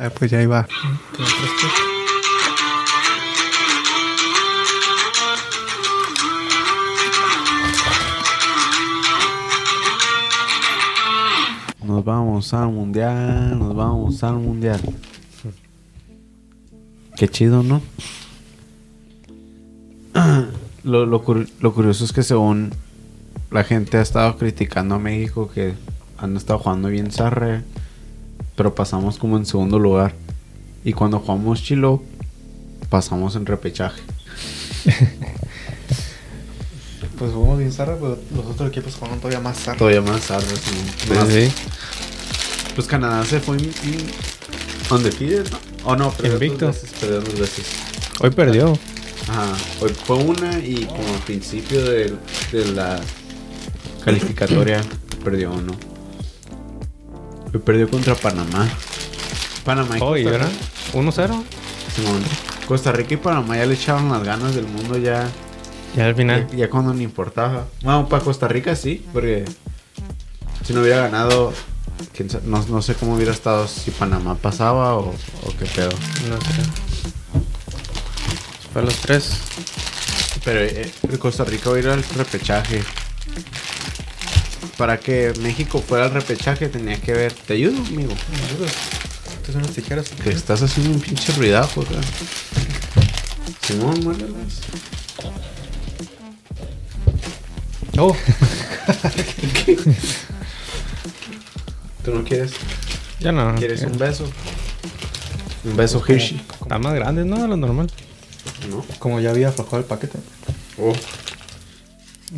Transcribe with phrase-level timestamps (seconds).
[0.00, 0.64] Ah, pues ya iba.
[11.82, 14.80] Nos vamos al mundial, nos vamos al mundial.
[17.16, 17.82] Qué chido, ¿no?
[20.84, 21.22] Lo, lo
[21.60, 22.70] lo curioso es que según
[23.50, 25.74] la gente ha estado criticando a México que
[26.16, 27.64] han estado jugando bien zarre,
[28.58, 30.14] pero pasamos como en segundo lugar.
[30.84, 32.02] Y cuando jugamos Chilo,
[32.90, 34.02] pasamos en repechaje.
[37.18, 39.76] Pues jugamos bien zarra, pero los otros equipos jugaron todavía más zarra.
[39.78, 40.46] Todavía más zarre.
[40.56, 41.08] sí.
[41.12, 41.50] Más- Sí.
[42.76, 43.72] Pues Canadá se fue in-
[44.88, 45.58] undefeated, ¿no?
[45.84, 46.66] O no, perdió Invicto.
[46.66, 47.66] dos veces, perdió dos veces.
[48.20, 48.72] Hoy perdió.
[49.28, 52.14] Ajá, hoy fue una y como al principio de,
[52.52, 53.00] de la
[54.04, 54.80] calificatoria
[55.24, 55.72] perdió uno.
[57.52, 58.68] Hoy perdió contra Panamá.
[59.64, 60.38] Panamá y Hoy, Costa.
[60.46, 60.50] Rica.
[60.94, 61.42] 1-0.
[61.94, 62.22] Simón.
[62.66, 65.28] Costa Rica y Panamá ya le echaron las ganas del mundo ya,
[65.96, 66.46] Ya al final.
[66.50, 67.66] ya, ya cuando no importaba.
[67.82, 69.44] Bueno, para Costa Rica sí, porque
[70.64, 71.52] si no hubiera ganado,
[72.44, 75.90] no, no sé cómo hubiera estado si Panamá pasaba o, o qué pedo.
[76.28, 76.62] No sé.
[78.72, 79.30] Fue a los tres.
[80.44, 82.82] Pero eh, Costa Rica va a ir al repechaje.
[84.78, 87.32] Para que México fuera al repechaje tenía que ver.
[87.32, 88.14] ¿Te ayudo, amigo?
[88.30, 88.72] ¿Me ayudas?
[89.34, 90.08] Estas son las tijeras.
[90.08, 92.00] Te estás haciendo un pinche ruidajo acá.
[93.66, 94.60] Simón, muérdelas.
[97.98, 98.16] Oh,
[102.04, 102.52] ¿Tú no quieres?
[103.18, 103.56] Ya no.
[103.56, 104.30] ¿Quieres un beso?
[105.64, 106.40] Un beso Hershey.
[106.62, 107.42] Está más grande, ¿no?
[107.42, 107.90] De lo normal.
[108.70, 108.84] ¿No?
[108.98, 110.18] como ya había aflojado el paquete.
[110.80, 110.92] Oh,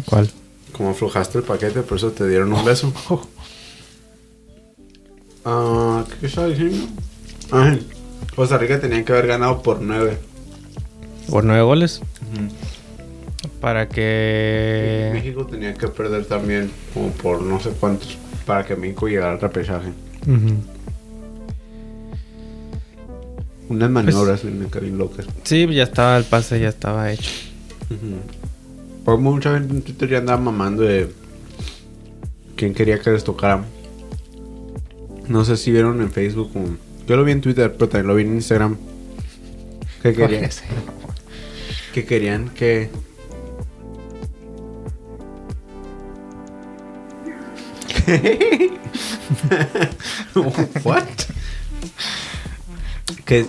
[0.07, 0.31] ¿Cuál?
[0.73, 2.93] Como aflojaste el paquete, por eso te dieron un beso.
[5.43, 6.87] Ah, ¿Qué estaba diciendo?
[7.51, 7.75] Ah,
[8.37, 10.19] Costa Rica tenía que haber ganado por nueve.
[11.31, 12.03] Por nueve goles.
[13.59, 15.11] Para que.
[15.15, 19.41] México tenía que perder también como por no sé cuántos para que México llegara al
[19.41, 19.93] repechaje.
[23.69, 25.27] Unas maniobras en bien locas.
[25.45, 27.31] Sí, ya estaba el pase, ya estaba hecho.
[29.05, 31.11] Por mucha gente en Twitter ya andaba mamando de
[32.57, 33.65] quién quería que les tocara.
[35.29, 36.51] No sé si vieron en Facebook.
[36.57, 38.77] o- Yo lo vi en Twitter, pero también lo vi en Instagram.
[40.03, 40.51] Que querían,
[41.93, 42.91] que querían que
[50.85, 51.07] What?
[53.25, 53.47] Que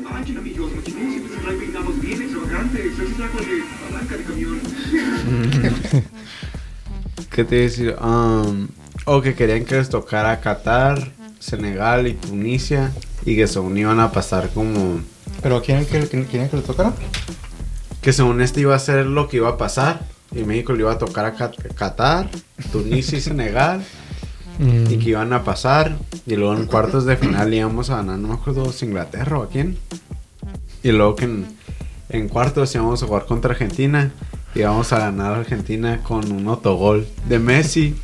[7.32, 7.96] ¿Qué te iba a decir?
[8.02, 8.68] Um,
[9.06, 12.92] o que querían que les tocara Qatar, Senegal y Tunisia.
[13.26, 15.02] Y que según iban a pasar como...
[15.42, 16.94] Pero ¿quieren que, quieren que le tocara?
[18.02, 20.02] Que según este iba a ser lo que iba a pasar.
[20.32, 21.36] Y México le iba a tocar a
[21.76, 22.30] Qatar,
[22.72, 23.84] Tunisia y Senegal.
[24.60, 24.92] Mm.
[24.92, 25.98] Y que iban a pasar.
[26.28, 29.50] Y luego en cuartos de final íbamos a ganar, no me acuerdo Inglaterra o a
[29.50, 29.76] quién.
[30.84, 31.48] Y luego que en,
[32.12, 34.12] en cuartos íbamos a jugar contra Argentina.
[34.54, 37.96] Y íbamos a ganar a Argentina con un autogol de Messi.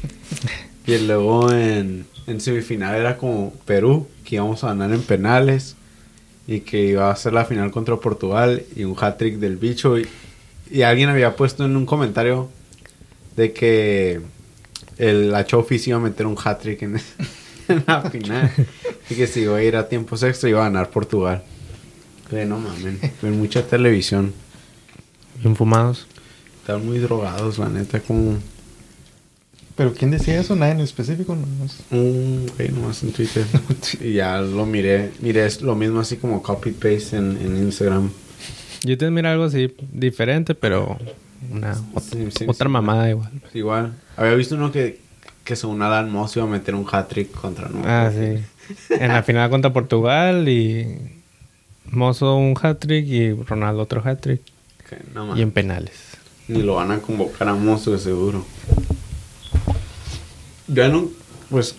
[0.85, 2.05] Y luego en,
[2.37, 5.75] semifinal era como Perú, que íbamos a ganar en penales.
[6.47, 8.63] Y que iba a ser la final contra Portugal.
[8.75, 9.97] Y un hat-trick del bicho.
[9.97, 10.07] Y,
[10.81, 12.49] alguien había puesto en un comentario
[13.35, 14.21] de que
[14.97, 16.99] el la iba a meter un hat-trick en,
[17.87, 18.51] la final.
[19.09, 21.43] y que si iba a ir a tiempos extra iba a ganar Portugal.
[22.29, 24.33] Que no mamen, ven mucha televisión.
[25.41, 26.07] Bien fumados.
[26.61, 28.37] Están muy drogados, la neta, como
[29.75, 30.55] Pero ¿quién decía eso?
[30.55, 31.35] Nadie en específico.
[31.35, 31.83] No, no sé.
[31.91, 33.45] un güey nomás en Twitter.
[34.01, 38.09] y ya lo miré, miré es lo mismo así como copy-paste en, en Instagram.
[38.83, 40.97] Yo te mira algo así diferente, pero
[41.51, 42.71] una ot- Sí, sí, otra sí.
[42.71, 43.31] mamada igual.
[43.53, 44.99] Igual, había visto uno que,
[45.43, 47.69] que según Alan Moss iba a meter un hat-trick contra.
[47.85, 48.43] Ah, sí.
[48.89, 51.16] En la final contra Portugal y
[51.91, 54.41] Mozo un hat-trick y Ronaldo otro hat-trick.
[55.13, 56.17] No Y en penales.
[56.47, 58.45] Ni lo van a convocar a Mozo de seguro.
[60.67, 61.09] Ya no,
[61.49, 61.75] pues,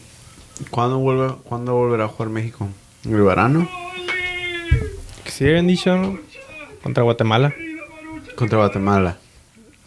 [0.71, 2.69] ¿cuándo, vuelve, ¿cuándo volverá a jugar México?
[3.05, 3.69] ¿En el verano?
[5.27, 6.19] Sí habían dicho ¿no?
[6.82, 7.55] contra Guatemala.
[8.37, 9.19] Contra Guatemala.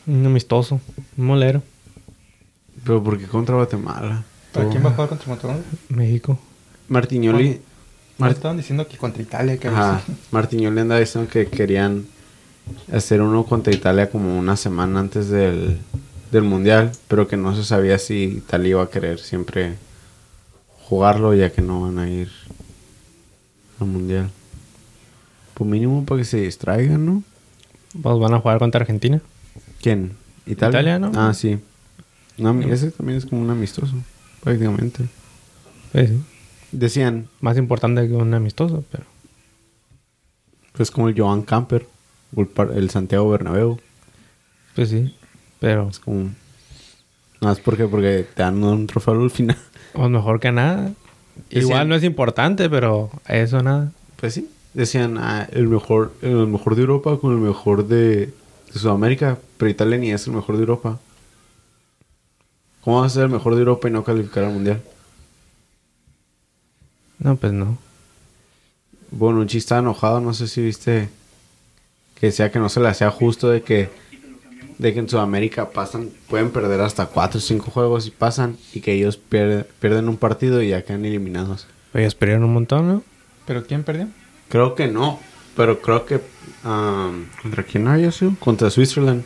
[0.07, 0.80] Un amistoso.
[1.18, 1.62] Un molero.
[2.84, 4.24] ¿Pero por qué contra Guatemala?
[4.51, 5.62] ¿Para quién va a jugar contra Guatemala?
[5.90, 6.40] México.
[6.88, 7.62] Martiñoli.
[8.21, 9.57] Me Mar- estaban diciendo que contra Italia.
[9.57, 10.01] Que Ajá.
[10.31, 12.06] Andaba diciendo que querían
[12.94, 15.79] hacer uno contra Italia como una semana antes del,
[16.31, 19.75] del Mundial, pero que no se sabía si Italia iba a querer siempre
[20.88, 22.29] jugarlo ya que no van a ir
[23.79, 24.29] al mundial.
[25.56, 27.23] Pues mínimo para que se distraigan, ¿no?
[28.01, 29.19] Pues van a jugar contra Argentina.
[29.81, 30.12] ¿Quién?
[30.45, 30.81] ¿Italia?
[30.81, 31.12] Italia, ¿no?
[31.15, 31.59] Ah, sí.
[32.38, 33.95] No, ese también es como un amistoso,
[34.44, 35.06] prácticamente.
[35.91, 36.21] Pues sí.
[36.71, 39.03] Decían, Más importante que un amistoso, pero.
[40.73, 41.88] pues como el Joan Camper,
[42.35, 42.41] o
[42.73, 43.79] el, Santiago Bernabéu.
[44.75, 45.13] Pues sí.
[45.59, 45.89] Pero.
[45.89, 46.29] Es como...
[47.41, 49.57] No, es porque, porque te dan un trofeo al final.
[49.94, 50.91] O mejor que nada.
[51.50, 53.91] Decían- Igual no es importante, pero eso nada.
[54.18, 54.50] Pues sí.
[54.73, 59.38] Decían, ah, el mejor, el mejor de Europa con el mejor de, de Sudamérica.
[59.57, 61.00] Pero Italia ni es el mejor de Europa.
[62.81, 64.81] ¿Cómo vas a ser el mejor de Europa y no calificar al mundial?
[67.21, 67.77] No, pues no.
[69.12, 71.09] Bonucci está enojado, no sé si viste
[72.19, 73.89] que decía que no se le hacía justo de que
[74.77, 78.81] de que en Sudamérica pasan, pueden perder hasta 4 o 5 juegos y pasan y
[78.81, 81.68] que ellos pierde- pierden un partido y ya quedan eliminados.
[81.94, 83.03] Ellos perdieron un montón, ¿no?
[83.45, 84.07] ¿Pero quién perdió?
[84.50, 85.19] Creo que no,
[85.56, 86.15] pero creo que
[86.65, 88.33] um, ¿contra quién había sido?
[88.39, 89.23] Contra Switzerland.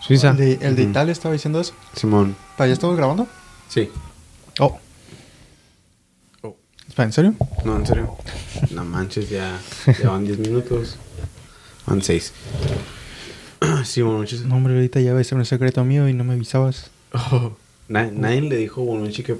[0.00, 0.30] Suiza.
[0.30, 0.82] El de, el de.
[0.84, 1.74] Italia estaba diciendo eso.
[1.96, 2.36] Simón.
[2.56, 3.26] ¿Para ya estamos grabando?
[3.68, 3.90] Sí.
[4.60, 4.78] Oh.
[6.98, 7.34] ¿En serio?
[7.64, 8.16] No, en serio.
[8.70, 9.58] No manches, ya,
[10.02, 10.96] ya van 10 minutos.
[11.86, 12.32] Van 6.
[13.84, 14.40] Sí, Bonucci.
[14.46, 16.90] No, hombre, ahorita ya va a ser un secreto mío y no me avisabas.
[17.12, 17.52] Oh,
[17.88, 19.36] na- nadie le dijo a Bonucci que,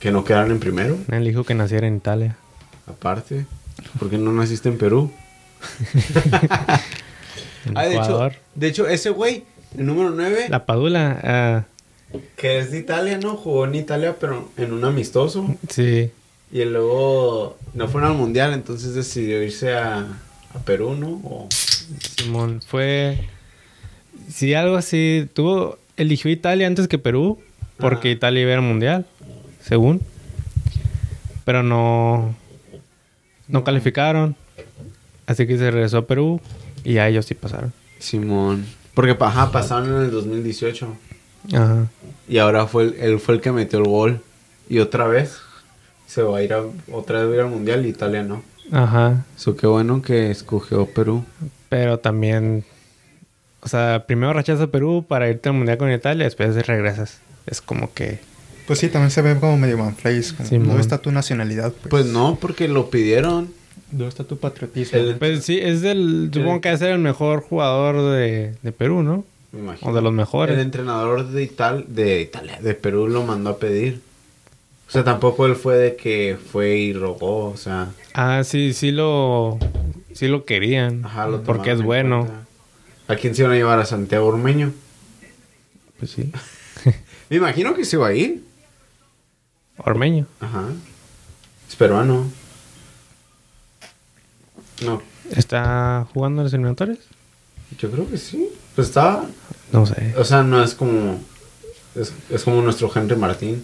[0.00, 0.96] que no quedaran en primero.
[1.10, 2.36] Él dijo que naciera en Italia.
[2.86, 3.44] Aparte,
[3.98, 5.12] ¿por qué no naciste en Perú?
[7.66, 8.32] En Ah, de hecho, Ecuador.
[8.54, 9.44] de hecho, ese güey,
[9.76, 11.20] el número 9, La Padula.
[11.22, 11.64] ah,
[12.36, 13.36] que es de Italia, ¿no?
[13.36, 15.54] Jugó en Italia, pero en un amistoso.
[15.68, 16.10] sí.
[16.50, 19.98] Y luego no fueron al mundial, entonces decidió irse a,
[20.54, 21.08] a Perú, ¿no?
[21.24, 21.48] O-
[22.16, 23.28] Simón fue.
[24.32, 25.28] Sí, algo así.
[25.34, 25.78] Tuvo.
[25.96, 27.38] Eligió Italia antes que Perú.
[27.78, 28.10] Porque.
[28.10, 29.06] Italia iba al mundial.
[29.62, 30.00] Según.
[31.44, 32.34] Pero no.
[33.46, 34.36] No calificaron.
[35.26, 36.40] Así que se regresó a Perú.
[36.84, 37.72] Y a ellos sí pasaron.
[37.98, 38.64] Simón.
[38.94, 40.88] Porque ajá, pasaron en el 2018.
[41.52, 41.86] Ajá.
[42.28, 44.20] Y ahora fue el- él fue el que metió el gol.
[44.68, 45.38] Y otra vez
[46.08, 48.42] se va a ir a, otra vez a ir al mundial y Italia no.
[48.72, 49.24] Ajá.
[49.36, 51.24] Eso qué bueno que escogió Perú.
[51.68, 52.64] Pero también.
[53.60, 56.24] O sea, primero rechaza Perú para irte al mundial con Italia.
[56.24, 57.20] Después regresas.
[57.46, 58.18] Es como que.
[58.66, 60.32] Pues sí, también se ve como medio manflays.
[60.32, 60.48] como.
[60.48, 61.72] ¿Dónde está tu nacionalidad?
[61.72, 63.50] Pues, Pues no, porque lo pidieron.
[63.90, 64.98] ¿Dónde está tu patriotismo?
[64.98, 66.30] El- Pues sí, es del.
[66.32, 69.24] Supongo que es el mejor jugador de, de Perú, ¿no?
[69.52, 69.90] Me imagino.
[69.90, 70.54] O de los mejores.
[70.56, 74.02] El entrenador de, Ital de Italia, de Perú, lo mandó a pedir.
[74.88, 78.90] O sea, tampoco él fue de que fue y rogó, o sea, Ah, sí, sí
[78.90, 79.58] lo.
[80.14, 81.04] Sí lo querían.
[81.04, 82.20] ajá, lo porque es bueno.
[82.24, 82.44] cuenta.
[83.06, 83.78] ¿A quién se iban a llevar?
[83.78, 84.72] ¿A Santiago Ormeño?
[85.98, 86.32] Pues sí.
[87.30, 88.42] Me imagino que se iba a ir.
[89.78, 90.26] Ormeño.
[90.40, 90.64] Ajá.
[91.68, 92.26] Es peruano.
[94.84, 95.02] No,
[95.36, 96.98] ¿Está jugando en los eliminatorios?
[97.78, 98.48] yo creo que sí.
[98.74, 99.24] Pues está,
[99.72, 100.14] No sé.
[100.16, 101.20] o sea, no es como,
[101.94, 103.62] es, es como nuestro Henry Martín.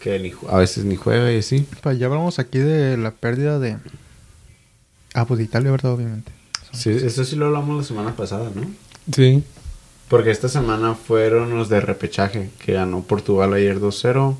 [0.00, 1.66] Que ni a veces ni juega y así.
[1.82, 3.76] Pues ya hablamos aquí de la pérdida de...
[5.14, 5.92] Ah, pues de Italia, ¿verdad?
[5.92, 6.32] Obviamente.
[6.72, 8.62] Sí, eso sí lo hablamos la semana pasada, ¿no?
[9.14, 9.42] Sí.
[10.08, 14.36] Porque esta semana fueron los de repechaje, que ganó Portugal ayer 2-0.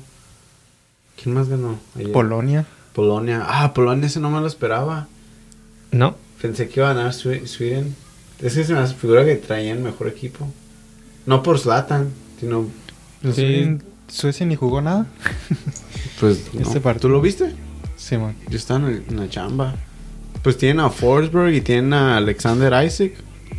[1.21, 1.79] ¿Quién más ganó?
[1.95, 2.11] ayer?
[2.11, 2.65] Polonia.
[2.93, 3.45] Polonia.
[3.47, 5.07] Ah, Polonia ese no me lo esperaba.
[5.91, 6.15] No.
[6.41, 7.95] Pensé que iba a ganar Swe- Sweden.
[8.41, 10.47] Es que se me figura que traían mejor equipo.
[11.25, 12.67] No por Zlatan, sino
[13.21, 13.77] Pues Sí.
[14.11, 15.07] Suecia- ni jugó nada.
[16.19, 16.61] pues no.
[16.61, 17.01] Este partido.
[17.01, 17.53] ¿Tú lo viste?
[17.95, 18.35] Sí, man.
[18.49, 19.75] Yo estaba en, el- en la chamba.
[20.43, 23.11] Pues tienen a Forsberg y tienen a Alexander Isaac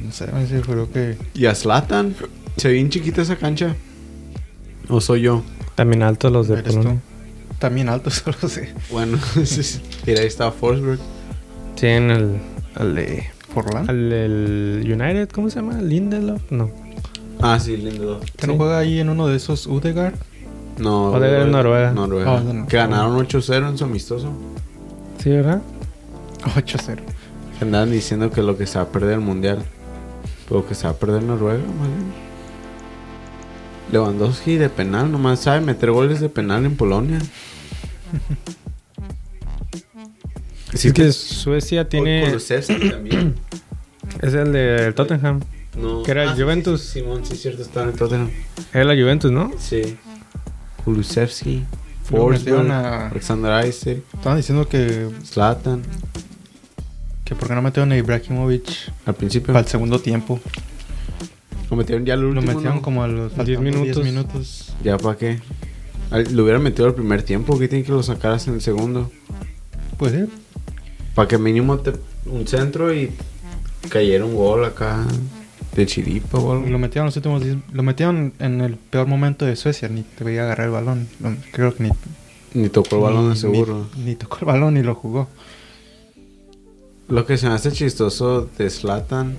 [0.05, 1.17] No sé, me creo que...
[1.35, 2.15] y a Zlatan.
[2.57, 3.77] Se ve bien chiquita esa cancha.
[4.89, 5.43] ¿O soy yo?
[5.77, 7.01] También altos los de Polonia.
[7.61, 8.75] También alto, solo sé.
[8.91, 9.19] Bueno,
[10.07, 10.99] mira, ahí está Forsberg.
[11.77, 12.37] Tienen el.
[12.79, 13.25] El de.
[13.55, 13.89] ¿Forlán?
[13.89, 15.81] El del United, ¿cómo se llama?
[15.81, 16.43] Lindelof.
[16.51, 16.71] No.
[17.41, 18.25] Ah, sí, Lindelof.
[18.37, 20.15] ¿Que no juega ahí en uno de esos Udegaard?
[20.79, 21.93] No, O debe ser Noruega.
[21.93, 22.31] Noruega.
[22.33, 22.67] Ah, de Noruega.
[22.69, 24.33] que ganaron 8-0 en su amistoso.
[25.19, 25.63] Sí, ¿verdad?
[26.57, 26.99] 8-0.
[27.59, 29.65] Que andaban diciendo que lo que se va a perder el mundial.
[30.49, 32.13] Pero que se va a perder Noruega, más bien.
[33.93, 37.19] Lewandowski de penal, nomás sabe meter goles de penal en Polonia.
[40.75, 42.35] Sí, es que Suecia tiene.
[42.91, 43.35] También.
[44.23, 45.41] Es el de Tottenham.
[45.79, 46.03] No.
[46.03, 46.81] Que era Ah, sí, Juventus.
[46.81, 48.31] sí, sí, Simón, sí, cierto, está en Tottenham.
[48.73, 49.51] Era la Juventus, ¿no?
[49.59, 49.97] Sí.
[50.85, 51.65] Kulusevski,
[52.11, 55.83] metieron Forsberg, a- Alexander Isaac, Estaban diciendo que, Zlatan.
[57.25, 58.65] que por qué no metieron a Ibrahimovic
[59.07, 59.49] Al principio.
[59.53, 60.41] para el segundo tiempo.
[61.71, 62.53] Lo metieron ya al Lo último.
[62.53, 62.83] metieron ¿no?
[62.83, 64.05] como a los faltando 10 10 minutos.
[64.05, 64.73] minutos.
[64.85, 65.41] Ya para qué.
[66.33, 69.11] Lo hubieran metido al primer tiempo, que tiene que lo sacaras en el segundo.
[69.97, 70.25] Pues sí.
[71.15, 71.93] Para que mínimo te,
[72.27, 73.11] un centro y
[73.89, 75.07] cayera un gol acá
[75.75, 76.67] de chiripa o algo.
[76.67, 79.89] Lo metieron los últimos 10 Lo metieron en el peor momento de Suecia.
[79.89, 81.09] Ni te veía agarrar el balón.
[81.53, 81.91] Creo que ni.
[82.55, 83.87] Ni tocó el balón ni- seguro.
[83.97, 85.29] Ni, ni tocó el balón ni lo jugó.
[87.09, 89.37] Lo que se me hace chistoso de Slatan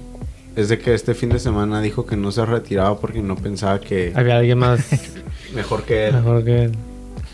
[0.56, 3.80] es de que este fin de semana dijo que no se retiraba porque no pensaba
[3.80, 4.80] que Había alguien más
[5.56, 6.13] mejor que él.
[6.16, 6.72] mejor que él.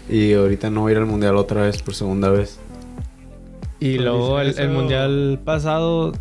[0.09, 2.57] Y ahorita no va a ir al mundial otra vez por segunda vez.
[3.79, 6.13] Y Pues luego el, mundial pasado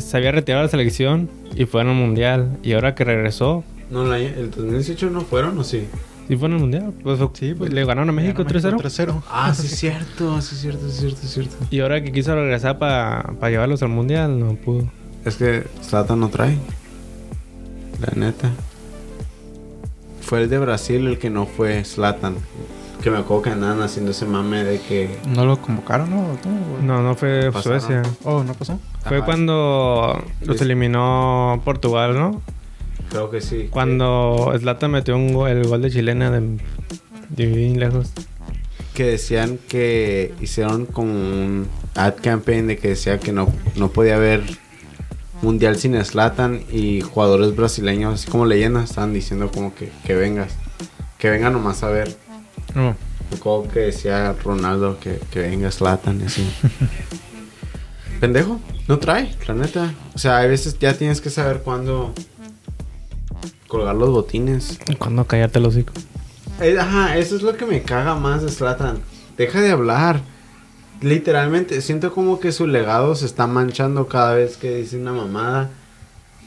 [0.00, 2.58] se, había retirado de la selección y fue en el mundial.
[2.62, 5.86] Y ahora que regresó, No, la- el 2018 no fueron, ¿o sí?
[6.28, 6.92] sí fue en el mundial.
[7.02, 8.78] Pues, Sí, pues, le ganaron a México 3-0.
[8.78, 9.22] 3-0.
[9.30, 11.56] Ah, sí es cierto, sí es cierto, sí es cierto, cierto.
[11.70, 14.88] Y ahora que quiso regresar para llevarlos al mundial, no pudo.
[15.24, 16.58] Es que Slatan no trae.
[18.00, 18.50] La neta.
[20.20, 22.36] Fue el de Brasil el que no fue Slatan.
[23.02, 25.18] Que me acuerdo que andaban haciendo ese mame de que.
[25.28, 26.38] ¿No lo convocaron, no?
[26.82, 27.50] No, no fue.
[27.62, 28.02] Suecia.
[28.24, 28.80] Oh, ¿no pasó?
[29.06, 32.40] Fue Ajá, cuando los eliminó Portugal, ¿no?
[33.10, 33.68] Creo que sí.
[33.70, 36.58] Cuando Zlatan metió un go- el gol de chilena de,
[37.28, 38.10] de bien lejos.
[38.94, 44.16] Que decían que hicieron como un ad campaign de que decía que no, no podía
[44.16, 44.42] haber
[45.42, 50.52] mundial sin Slatan y jugadores brasileños, así como leyendas, estaban diciendo como que, que vengas.
[51.18, 52.16] Que venga nomás a ver.
[52.74, 52.96] No.
[53.36, 56.48] Acuerdo que decía Ronaldo que, que venga Slatan y así.
[58.24, 59.92] Pendejo, no trae, la neta.
[60.14, 62.14] O sea, hay veces ya tienes que saber cuándo
[63.68, 64.78] colgar los botines.
[64.98, 65.92] Cuando cállate el hocico.
[66.62, 69.00] Eh, Ajá, eso es lo que me caga más de Slatan.
[69.36, 70.22] Deja de hablar.
[71.02, 75.68] Literalmente, siento como que su legado se está manchando cada vez que dice una mamada.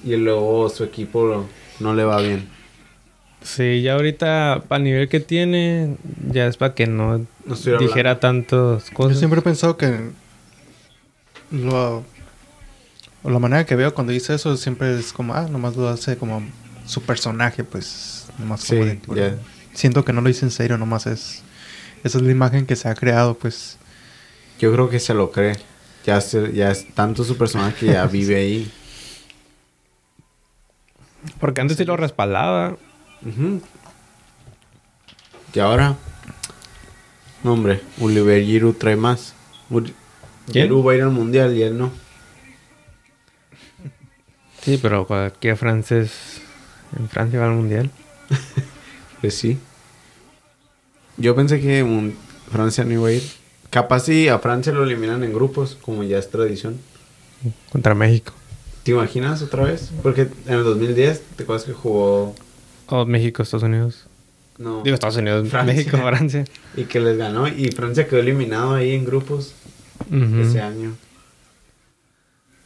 [0.03, 1.45] Y luego su equipo lo-
[1.79, 2.49] no le va bien.
[3.43, 5.95] Sí, ya ahorita, para el nivel que tiene,
[6.31, 9.19] ya es para que no, No dijera tantas Yo cosas.
[9.19, 10.09] siempre he pensado que
[11.51, 12.03] lo,
[13.23, 16.41] la manera que veo cuando dice eso siempre es como, ah, nomás lo hace como
[16.85, 18.75] su personaje, pues, nomás Sí,
[19.05, 19.37] como de-.
[19.73, 21.43] Siento que no lo dice en serio, nomás es,
[22.03, 23.77] esa es la imagen que se ha creado, pues.
[24.59, 25.55] Yo creo que se lo cree.
[26.05, 28.71] Ya, se- ya es tanto su personaje que ya vive ahí.
[31.39, 32.77] Porque antes sí lo respaldaba.
[35.53, 35.95] Y ahora,
[37.43, 39.33] no hombre, Oliver Giroud trae más.
[39.69, 39.93] Uri-
[40.51, 40.65] ¿Quién?
[40.65, 41.91] Giroud va a ir al mundial y él no.
[44.61, 46.41] Sí, pero cualquier francés
[46.97, 47.91] en Francia va al mundial.
[49.19, 49.57] Pues sí.
[51.17, 51.83] Yo pensé que
[52.51, 53.23] Francia no iba a ir.
[53.71, 56.77] Capaz si a Francia lo eliminan en grupos, como ya es tradición.
[57.71, 58.33] Contra México.
[58.83, 59.89] ¿Te imaginas otra vez?
[60.03, 62.35] Porque en el 2010, ¿te acuerdas que jugó?
[62.85, 64.05] O México, Estados Unidos.
[64.59, 64.83] No.
[64.83, 65.73] Digo Estados Unidos, Francia.
[65.73, 66.45] México, Francia.
[66.75, 67.47] Y que les ganó.
[67.47, 69.55] Y Francia quedó eliminado ahí en grupos
[70.11, 70.95] Ese año.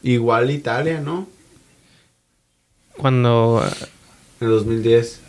[0.03, 1.27] Igual Italia, ¿no?
[2.97, 3.63] Cuando...
[4.39, 5.19] En el 2010.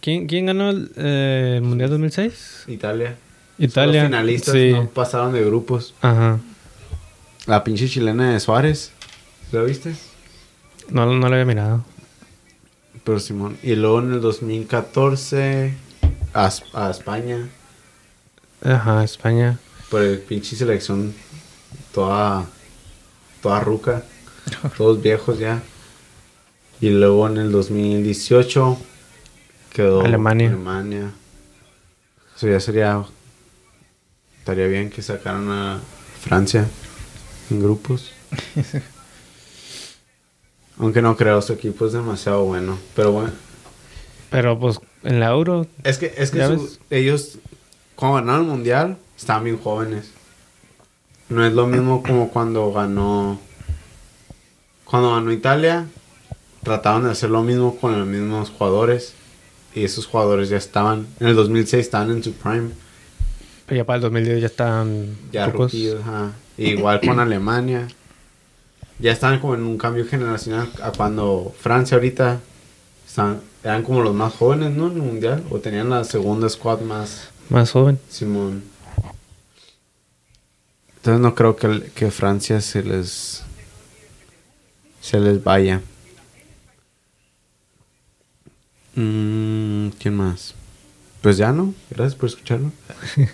[0.00, 2.64] ¿Quién, quién ganó el, eh, Mundial 2006?
[2.68, 3.16] Italia.
[3.58, 4.02] Italia.
[4.02, 4.72] Los finalistas Sí.
[4.72, 5.94] no pasaron de grupos.
[6.00, 6.40] Ajá.
[7.46, 8.92] La pinche chilena de Suárez.
[9.52, 9.94] ¿Lo viste?
[10.88, 11.84] No, no lo había mirado.
[13.04, 13.56] Pero Simón.
[13.62, 15.74] Y luego en el 2014
[16.34, 17.48] a, a España.
[18.62, 19.58] Ajá, España.
[19.90, 21.14] Por el pinche selección
[21.92, 22.46] toda,
[23.42, 24.04] toda ruca.
[24.76, 25.62] Todos viejos ya.
[26.80, 28.78] Y luego en el 2018
[29.72, 30.48] quedó Alemania.
[30.48, 31.10] Alemania.
[32.36, 33.04] Eso ya sería.
[34.38, 35.80] Estaría bien que sacaran a
[36.20, 36.66] Francia
[37.50, 38.12] en grupos.
[40.78, 42.78] Aunque no creo, su equipo es demasiado bueno.
[42.96, 43.32] Pero bueno.
[44.30, 45.66] Pero pues en la Euro...
[45.84, 47.38] Es que, es que ellos,
[47.96, 50.10] cuando ganaron el mundial, estaban bien jóvenes.
[51.28, 53.38] No es lo mismo como cuando ganó.
[54.84, 55.86] Cuando ganó Italia,
[56.62, 59.12] trataban de hacer lo mismo con los mismos jugadores.
[59.74, 61.06] Y esos jugadores ya estaban.
[61.20, 62.70] En el 2006 estaban en su prime.
[63.66, 65.16] Pero ya para el 2010 ya están...
[65.30, 66.32] Ya rookies, ajá.
[66.56, 67.88] Igual con Alemania.
[68.98, 72.40] Ya estaban como en un cambio generacional a cuando Francia ahorita
[73.06, 74.88] están, eran como los más jóvenes, ¿no?
[74.88, 75.44] En el mundial.
[75.50, 77.28] O tenían la segunda squad más.
[77.50, 77.98] Más joven.
[78.08, 78.70] Simón.
[81.00, 83.42] Entonces no creo que, el- que Francia se les
[85.00, 85.80] se les vaya.
[88.94, 90.54] Mm, ¿Quién más?
[91.22, 91.74] Pues ya no.
[91.90, 92.70] Gracias por escucharlo.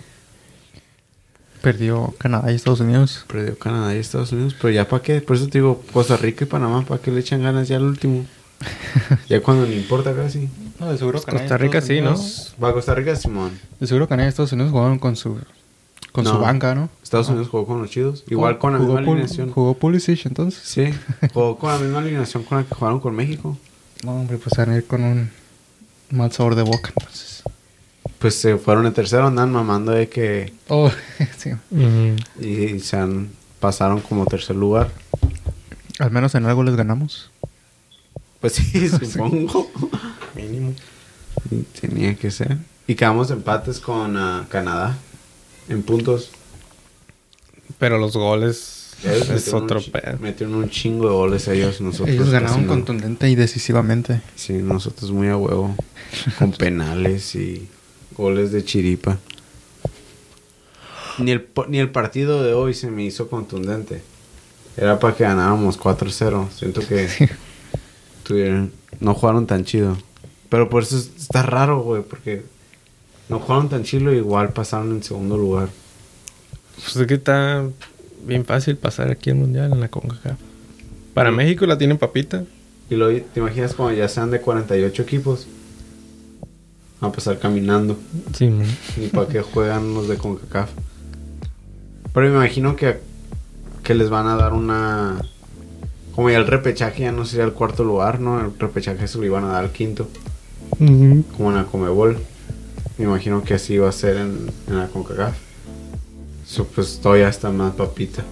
[1.61, 3.25] Perdió Canadá y Estados Unidos.
[3.27, 5.21] Perdió Canadá y Estados Unidos, pero ya para qué.
[5.21, 7.83] Por eso te digo Costa Rica y Panamá, para qué le echan ganas ya al
[7.83, 8.25] último.
[9.27, 10.49] ya cuando no importa casi.
[10.79, 12.63] No, de seguro Canadá y Costa Rica Estados sí, ¿no?
[12.63, 13.59] Va a Costa Rica, Simón.
[13.79, 15.39] De seguro Canadá y Estados Unidos jugaron con su
[16.17, 16.89] con su banca, ¿no?
[17.03, 18.23] Estados Unidos jugó con los chidos.
[18.27, 19.51] Igual con la misma alineación.
[19.51, 20.63] Jugó Pulisic entonces.
[20.63, 20.91] Sí,
[21.31, 23.55] jugó con la misma alineación con la que jugaron con México.
[24.03, 25.29] No, hombre, pues van a ir con un
[26.09, 27.43] mal sabor de boca entonces.
[28.17, 30.53] Pues se fueron en tercero, andan mamando de que.
[30.69, 30.89] Oh,
[31.37, 31.51] sí.
[32.39, 34.89] Y se han, pasaron como tercer lugar.
[35.99, 37.29] Al menos en algo les ganamos.
[38.41, 39.69] Pues sí, supongo.
[40.35, 40.73] Mínimo.
[41.51, 42.57] Y Tenía que ser.
[42.87, 44.97] Y quedamos empates con ah, Canadá
[45.69, 46.31] en puntos.
[47.79, 50.17] Pero los goles Ellos es otro un pedo.
[50.19, 51.81] Metieron un chingo de goles ellos.
[51.81, 52.67] Nosotros Ellos ganaron no.
[52.73, 54.21] contundente y decisivamente.
[54.35, 55.75] Sí, nosotros muy a huevo.
[56.39, 57.67] con penales y
[58.15, 59.19] goles de chiripa.
[61.19, 64.01] Ni el, po- ni el partido de hoy se me hizo contundente.
[64.77, 66.49] Era para que ganáramos 4-0.
[66.51, 67.07] Siento que
[68.23, 69.97] tuvieron, no jugaron tan chido.
[70.49, 72.43] Pero por eso es- está raro, güey, porque
[73.29, 75.69] no jugaron tan chido y igual pasaron en segundo lugar.
[76.75, 77.65] Pues es que está
[78.25, 80.39] bien fácil pasar aquí el mundial en la CONCACAF.
[81.13, 82.43] Para México la tienen papita.
[82.89, 85.47] Y luego, ¿te imaginas cuando ya sean de 48 equipos?
[87.01, 87.97] Van a pasar caminando.
[88.33, 88.67] Sí, man.
[88.95, 90.69] Ni para qué juegan los de CONCACAF.
[92.13, 92.99] Pero me imagino que,
[93.83, 95.17] que les van a dar una...
[96.15, 98.39] Como ya el repechaje ya no sería el cuarto lugar, ¿no?
[98.39, 100.07] El repechaje se lo iban a dar al quinto.
[100.79, 102.17] Como en la Comebol.
[102.97, 105.35] Me imagino que así va a ser en, en la CONCACAF.
[106.45, 108.23] Eso pues todavía está más papita.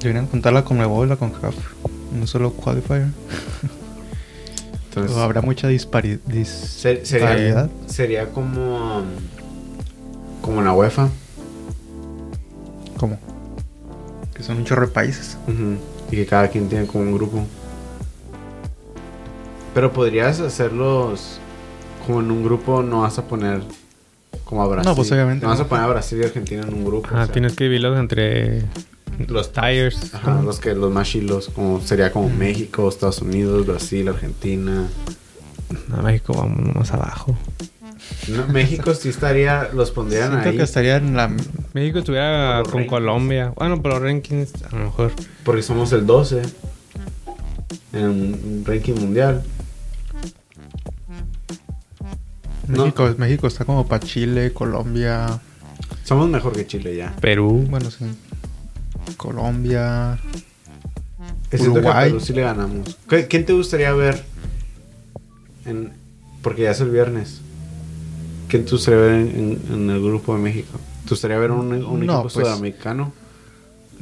[0.00, 1.54] Deberían contarla con la y la CONCACAF.
[2.12, 3.06] No solo qualifier.
[4.88, 7.70] Entonces, O habrá mucha dispari se- sería, disparidad.
[7.86, 9.02] sería como...
[10.42, 11.08] Como en la UEFA.
[12.98, 13.18] ¿Cómo?
[14.34, 15.36] Que son un chorro de países.
[16.10, 17.44] Y que cada quien tiene como un grupo.
[19.74, 21.40] Pero podrías hacerlos
[22.06, 23.60] como en un grupo, no vas a poner
[24.44, 24.88] como a Brasil.
[24.88, 25.64] No, pues, obviamente No vas no.
[25.64, 27.08] a poner a Brasil y Argentina en un grupo.
[27.10, 28.62] Ah, o sea, tienes que dividirlos entre
[29.28, 30.14] Los tires.
[30.14, 34.86] Ajá, los que los más chilos, como sería como México, Estados Unidos, Brasil, Argentina.
[35.92, 37.36] A México vamos más abajo.
[38.28, 41.28] No, México sí estaría, los pondrían Siento ahí que estaría en la...
[41.72, 42.90] México estuviera con rankings.
[42.90, 43.52] Colombia.
[43.56, 45.12] Bueno, por los rankings, a lo mejor.
[45.44, 46.42] porque somos el 12
[47.94, 49.42] en un ranking mundial.
[52.68, 52.84] No.
[52.84, 55.40] México, México está como para Chile, Colombia...
[56.04, 57.14] Somos mejor que Chile ya.
[57.20, 57.64] Perú.
[57.68, 58.04] Bueno, sí.
[59.16, 60.18] Colombia...
[61.50, 62.08] Que siento que Uruguay.
[62.10, 62.96] Perú sí le ganamos.
[63.08, 64.24] ¿Qué- ¿Quién te gustaría ver?
[65.64, 65.92] En,
[66.42, 67.40] porque ya es el viernes.
[68.48, 69.28] ¿Quién te gustaría ver en,
[69.68, 70.78] en- en el grupo de México?
[71.04, 73.12] ¿Te gustaría ver un, un No, equipo pues- sudamericano?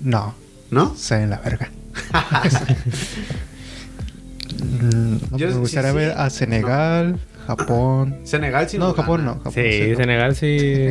[0.02, 0.34] No,
[0.70, 0.94] ¿No?
[0.96, 1.70] se en la verga.
[4.64, 5.96] Mm, no, Yo- me sí, gustaría sí.
[5.96, 8.18] ver a Senegal, Japón.
[8.24, 9.38] Senegal sí no, nos Japón gana, no.
[9.38, 9.96] Japón Sí, no.
[9.96, 10.90] Senegal sí,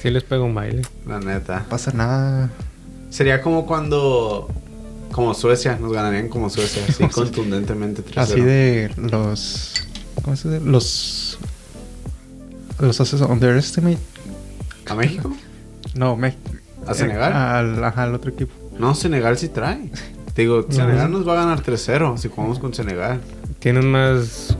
[0.00, 0.82] sí les pega un baile.
[1.06, 1.60] La neta.
[1.60, 2.50] No pasa nada.
[3.10, 4.48] Sería como cuando...
[5.12, 8.18] Como Suecia, nos ganarían como Suecia, así contundentemente 3-0.
[8.18, 9.74] Así de los.
[10.22, 10.64] ¿Cómo se dice?
[10.64, 11.38] Los.
[12.80, 13.98] Los haces underestimate.
[14.88, 15.32] ¿A México?
[15.94, 16.34] No, me.
[16.84, 17.32] ¿A Senegal?
[17.32, 18.52] Al, ajá, al otro equipo.
[18.76, 19.92] No, Senegal sí trae.
[20.34, 23.20] Te digo, Senegal nos va a ganar 3-0 si jugamos con Senegal.
[23.60, 24.58] Tienen más.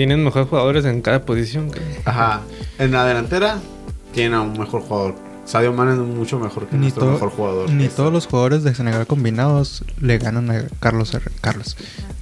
[0.00, 1.70] Tienen mejores jugadores en cada posición.
[1.70, 2.40] que- Ajá.
[2.78, 3.58] En la delantera
[4.14, 5.14] tiene a un mejor jugador.
[5.44, 7.68] Sadio Mane es mucho mejor que Ni, nuestro mejor jugador.
[7.70, 7.96] ni Ese.
[7.96, 11.14] todos los jugadores de Senegal combinados le ganan a Carlos.
[11.42, 11.76] Carlos.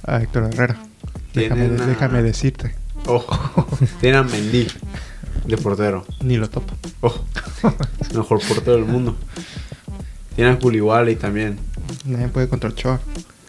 [0.05, 0.75] A Héctor Herrera.
[1.33, 2.75] Déjame, Tienen a- déjame decirte.
[3.05, 3.65] Ojo.
[4.01, 4.67] Tiene a Mendy
[5.45, 6.05] de portero.
[6.21, 6.73] Ni lo topo.
[6.99, 7.23] Ojo.
[8.13, 9.15] Mejor portero del mundo.
[10.35, 11.57] Tiene a Koulibaly también.
[12.03, 12.99] Nadie puede contra Ochoa.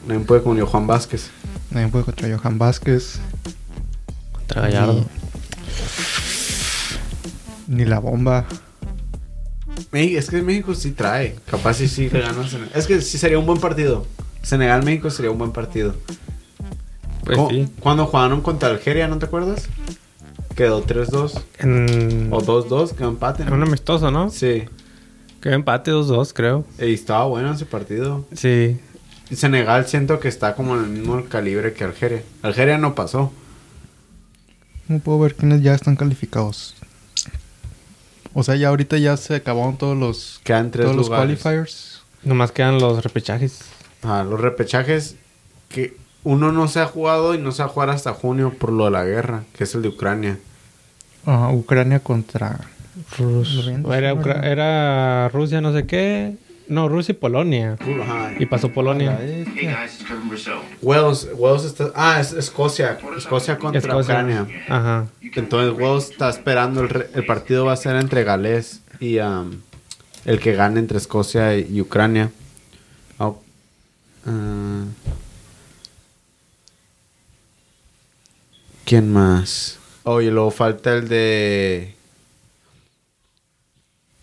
[0.07, 1.31] Nadie puede con Juan Vázquez.
[1.73, 3.19] Nadie puede contra Johan Vázquez.
[4.53, 5.05] Contra Gallardo.
[7.69, 8.47] Ni la bomba.
[9.93, 11.37] Es que México sí trae.
[11.49, 12.71] Capaz sí sí le gana Senegal.
[12.75, 14.07] Es que sí sería un buen partido.
[14.43, 15.95] Senegal-México sería un buen partido.
[17.25, 17.69] Pues ¿Cómo- sí.
[17.79, 19.69] Cuando jugaron contra Algeria, ¿no te acuerdas?
[20.57, 21.41] Quedó 3-2.
[21.61, 23.45] En, O 2-2, quedó empate.
[23.45, 23.55] ¿no?
[23.55, 24.31] un amistoso, ¿no?
[24.31, 24.65] Sí.
[25.41, 26.65] Que empate 2-2, creo.
[26.81, 28.27] Y estaba bueno ese partido.
[28.35, 28.81] Sí.
[29.31, 32.23] Y Senegal siento que está como en el mismo calibre que Algeria.
[32.43, 33.33] Algeria no pasó.
[34.91, 36.75] No puedo ver quiénes ya están calificados.
[38.35, 42.03] O sea, ya ahorita ya se acabaron todos los, Quedan tres todos los qualifiers.
[42.25, 43.61] Nomás quedan los repechajes.
[44.03, 45.15] Ah, los repechajes
[45.69, 48.73] que uno no se ha jugado y no se va a jugar hasta junio por
[48.73, 50.39] lo de la guerra, que es el de Ucrania.
[51.25, 52.59] Ajá, Ucrania contra...
[53.17, 56.37] Rus- Lo bien, Era, Ucra- era Rusia no sé qué
[56.71, 57.77] No, Rusia y Polonia.
[57.81, 58.33] Ajá.
[58.39, 59.19] Y pasó Polonia.
[59.21, 60.61] Hey guys, it's Kevin Rousseau.
[60.81, 61.91] Wales, Wales está...
[61.97, 62.97] Ah, es Escocia.
[63.17, 64.15] Escocia contra Escocia.
[64.15, 64.47] Ucrania.
[64.69, 65.09] Ajá.
[65.21, 69.61] Entonces Wales está esperando, el, re- el partido va a ser entre Gales y um,
[70.25, 72.31] el que gane entre Escocia y Ucrania.
[73.19, 73.33] Ah,
[74.27, 74.85] ah.
[78.85, 79.77] ¿Quién más?
[80.05, 81.97] Oye, luego falta el de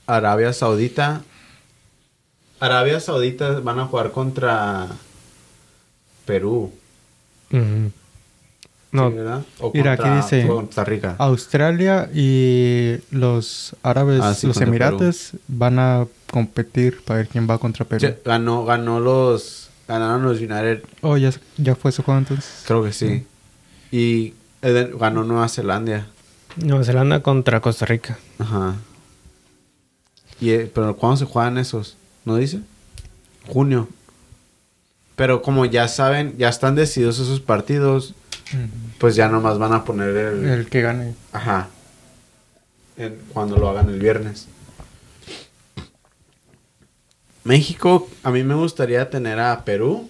[0.05, 1.23] Arabia Saudita.
[2.60, 4.88] Arabia Saudita van a jugar contra
[6.26, 6.72] Perú.
[8.91, 9.43] No, ¿sí, verdad?
[9.60, 11.15] O Mira, aquí contra dice- Costa Rica.
[11.20, 17.58] Australia y los árabes, Ah, sí, los Emirates, van a competir para ver quién va
[17.58, 18.02] contra Perú.
[18.02, 19.65] Ya, ganó, ganó los.
[19.88, 22.63] Ganaron los United, Oh, ya, ya fue ese juego entonces.
[22.67, 23.26] creo que sí.
[23.89, 26.08] Y eh, ganó Nueva Zelanda.
[26.58, 28.20] Nueva Zelanda contra Costa Rica.
[28.38, 28.76] Ajá.
[30.41, 31.96] Y, eh, pero ¿cuándo se juegan esos?
[32.27, 32.59] ¿No dice?
[33.47, 33.87] Junio.
[35.15, 38.15] Pero como ya saben, ya están decididos esos partidos,
[38.97, 40.45] pues ya nomás van a poner el.
[40.45, 41.15] El que gane.
[41.31, 41.69] Ajá.
[42.97, 44.47] En- cuando lo hagan el viernes.
[47.45, 50.09] México, a mí me gustaría tener a Perú,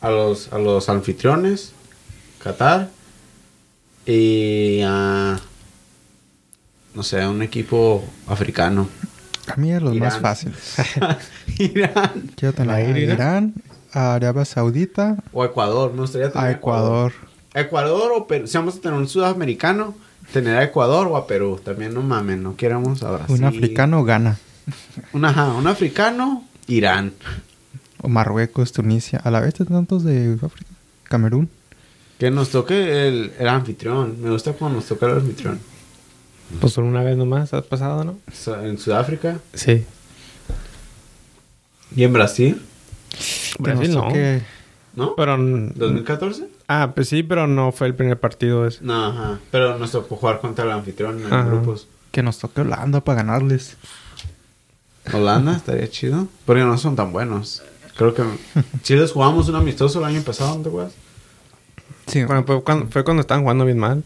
[0.00, 1.70] a los, a los anfitriones,
[2.42, 2.90] Qatar,
[4.04, 5.38] y a,
[6.94, 8.88] no sé, un equipo africano.
[9.50, 10.22] A mí es los más Irán.
[10.22, 10.74] fáciles.
[11.58, 12.30] Irán.
[12.36, 12.96] Quiero tener a Irán.
[12.98, 13.54] Irán,
[13.92, 17.12] a Arabia Saudita, O Ecuador, me gustaría tener a Ecuador.
[17.54, 18.46] Ecuador o Perú.
[18.46, 19.94] Si vamos a tener un sudamericano,
[20.32, 21.58] tener a Ecuador o a Perú.
[21.64, 23.36] También no mames, no queramos a Brasil.
[23.36, 24.38] Un africano gana.
[25.12, 27.12] Un, ajá, un africano, Irán.
[28.02, 29.20] O Marruecos, Tunisia.
[29.24, 30.70] A la vez tantos de África.
[31.04, 31.48] Camerún.
[32.18, 34.20] Que nos toque el, el anfitrión.
[34.20, 35.58] Me gusta cuando nos toca el anfitrión.
[36.60, 38.18] Pues solo una vez nomás ha pasado, ¿no?
[38.62, 39.84] En Sudáfrica Sí.
[41.94, 42.62] y en Brasil,
[43.56, 44.08] Que Brasil no.
[44.08, 44.42] toque-
[44.94, 45.14] ¿no?
[45.14, 45.36] Pero...
[45.38, 46.46] ¿2014?
[46.68, 48.82] Ah, pues sí, pero no fue el primer partido ese.
[48.82, 49.38] No, ajá.
[49.50, 51.44] Pero nos tocó jugar contra el anfitrión en Ajá.
[51.44, 51.86] grupos.
[52.10, 53.76] que nos toque Holanda para ganarles.
[55.12, 56.26] Holanda estaría chido.
[56.46, 57.62] Porque no son tan buenos.
[57.96, 58.22] Creo que...
[58.82, 60.94] Si les jugamos un amistoso el año pasado, ¿no te acuerdas?
[62.06, 62.24] Sí.
[62.24, 64.02] Bueno, fue cuando, fue cuando estaban jugando bien mal.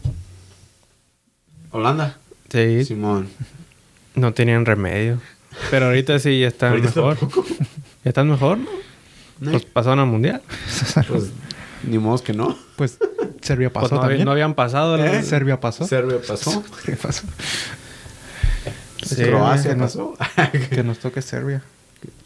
[1.70, 2.18] Holanda.
[2.52, 2.84] Sí.
[2.84, 3.28] Simón.
[4.14, 5.18] No tenían remedio.
[5.70, 7.16] Pero ahorita sí ya están Ahorita mejor.
[7.16, 7.46] tampoco.
[8.04, 8.68] Ya están mejor, ¿no?
[9.40, 10.42] No, Pues pasaron al mundial.
[11.08, 11.30] Pues
[11.84, 12.56] ni modo que no.
[12.76, 12.98] Pues
[13.40, 14.24] Serbia Pues pasó no, había- también.
[14.26, 14.96] no habían pasado.
[14.98, 15.04] ¿no?
[15.04, 15.22] ¿Eh?
[15.22, 15.86] Serbia pasó.
[15.86, 16.62] Serbia pasó.
[16.84, 17.24] ¿Qué pasó?
[19.04, 20.14] Sí, Croacia que nos- pasó.
[20.70, 21.62] que nos toque Serbia.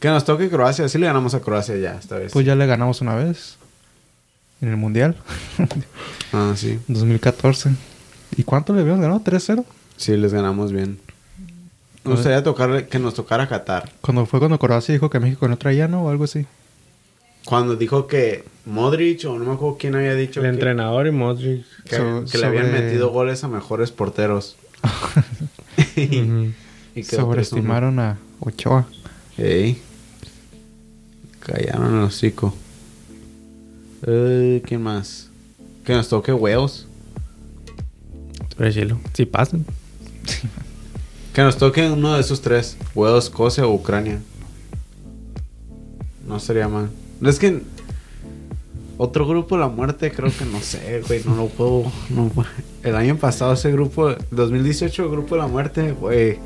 [0.00, 0.88] que nos toque Croacia.
[0.88, 2.32] Sí le ganamos a Croacia ya esta vez.
[2.32, 3.56] Pues ya le ganamos una vez.
[4.60, 5.16] En el Mundial.
[6.32, 6.78] Ah, sí.
[6.88, 7.70] 2014.
[8.36, 9.20] ¿Y cuánto le habíamos ganado?
[9.20, 9.64] ¿3-0?
[9.96, 10.98] Sí, les ganamos bien.
[12.04, 13.90] Me gustaría tocarle, que nos tocara Qatar.
[14.00, 16.04] Cuando fue cuando Croacia dijo que México no traía, ¿no?
[16.04, 16.46] O algo así.
[17.44, 21.10] Cuando dijo que Modric, o no me acuerdo quién había dicho El que, entrenador y
[21.10, 21.64] Modric.
[21.84, 24.56] que- So- que le habían metido goles a mejores porteros.
[25.96, 28.86] y, Sobreestimaron a Ochoa.
[29.36, 29.44] 3-1.
[29.44, 29.82] Ey.
[31.40, 32.54] Callaron el hocico.
[34.06, 35.28] Eh, ¿Quién más?
[35.84, 36.86] Que nos toque huevos.
[39.12, 39.64] Sí pasan.
[41.36, 42.78] Que nos toque uno de esos tres.
[42.94, 44.20] Huevos, Escocia o Ucrania.
[46.26, 46.88] No sería mal.
[47.22, 47.60] Es que...
[48.96, 51.20] Otro grupo de la muerte, creo que no sé, güey.
[51.26, 51.92] No lo puedo...
[52.08, 52.30] no
[52.82, 54.14] el año pasado ese grupo...
[54.30, 56.38] 2018 el grupo de la muerte, güey.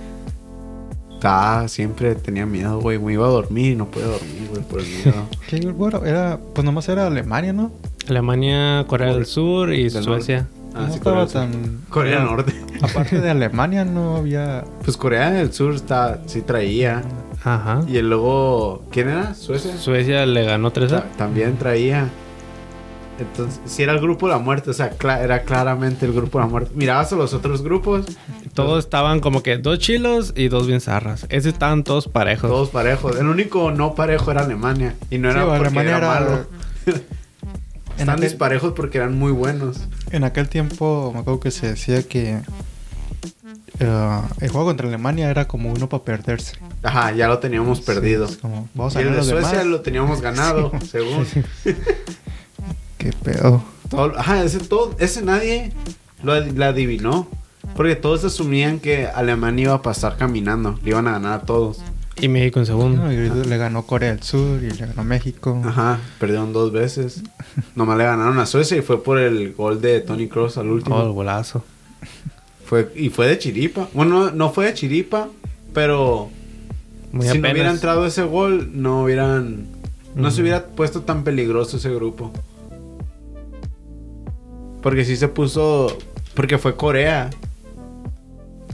[1.12, 1.68] Estaba...
[1.68, 2.98] Siempre tenía miedo, güey.
[2.98, 5.28] Me iba a dormir y no podía dormir, güey, por el miedo.
[5.48, 6.04] ¿Qué bueno?
[6.04, 7.70] Era, pues nomás era Alemania, ¿no?
[8.08, 10.48] Alemania, Corea del Sur y Del Suecia.
[10.74, 11.80] Ah, no sí, estaba Corea tan...
[11.88, 12.54] Corea del Norte.
[12.82, 14.64] Aparte de Alemania no había...
[14.84, 16.20] Pues Corea del Sur está...
[16.26, 17.02] Sí traía.
[17.44, 17.82] Ajá.
[17.88, 18.84] Y luego...
[18.90, 19.34] ¿Quién era?
[19.34, 19.76] ¿Suecia?
[19.76, 22.08] Suecia le ganó 3 Ta- también traía.
[23.18, 26.44] Entonces, si era el grupo de la muerte, o sea, era claramente el grupo de
[26.44, 26.70] la muerte.
[26.74, 28.06] Mirabas a los otros grupos,
[28.54, 31.26] Todos estaban como que dos chilos y dos bien zarras.
[31.28, 32.48] Esos estaban todos parejos.
[32.50, 33.18] todos parejos.
[33.18, 34.94] El único no parejo era Alemania.
[35.10, 36.46] Y no era Sí, porque Alemania era, era- malo.
[38.00, 39.78] Están aquel, disparejos porque eran muy buenos.
[40.10, 42.38] en aquel tiempo me acuerdo que se decía que...
[43.78, 46.56] eh, el juego contra Alemania era como uno para perderse.
[46.82, 48.28] Ajá, ya lo teníamos perdido.
[48.28, 49.66] Sí, como, vamos a y el de Suecia demás.
[49.66, 51.26] lo teníamos ganado, según.
[52.98, 53.62] Qué pedo.
[53.88, 55.72] Todo- ajá, ese, todo, ese nadie
[56.22, 57.28] lo la adivinó.
[57.76, 60.78] Porque todos asumían que Alemania iba a pasar caminando.
[60.82, 61.78] Le iban a ganar a todos.
[62.16, 63.04] Y México en segundo.
[63.04, 65.60] No, y le ganó Corea del Sur y le ganó México.
[65.64, 67.22] Ajá, perdieron dos veces.
[67.74, 70.96] Nomás le ganaron a Suecia y fue por el gol de Tony Cross al último.
[70.96, 71.64] Oh, el golazo.
[72.64, 73.88] Fue, y fue de chiripa.
[73.94, 75.28] Bueno, no, no fue de chiripa,
[75.72, 76.30] pero
[77.12, 79.66] Muy si no hubiera entrado ese gol, no hubieran.
[80.14, 82.32] No se hubiera puesto tan peligroso ese grupo.
[84.82, 85.96] Porque sí se puso.
[86.34, 87.30] Porque fue Corea.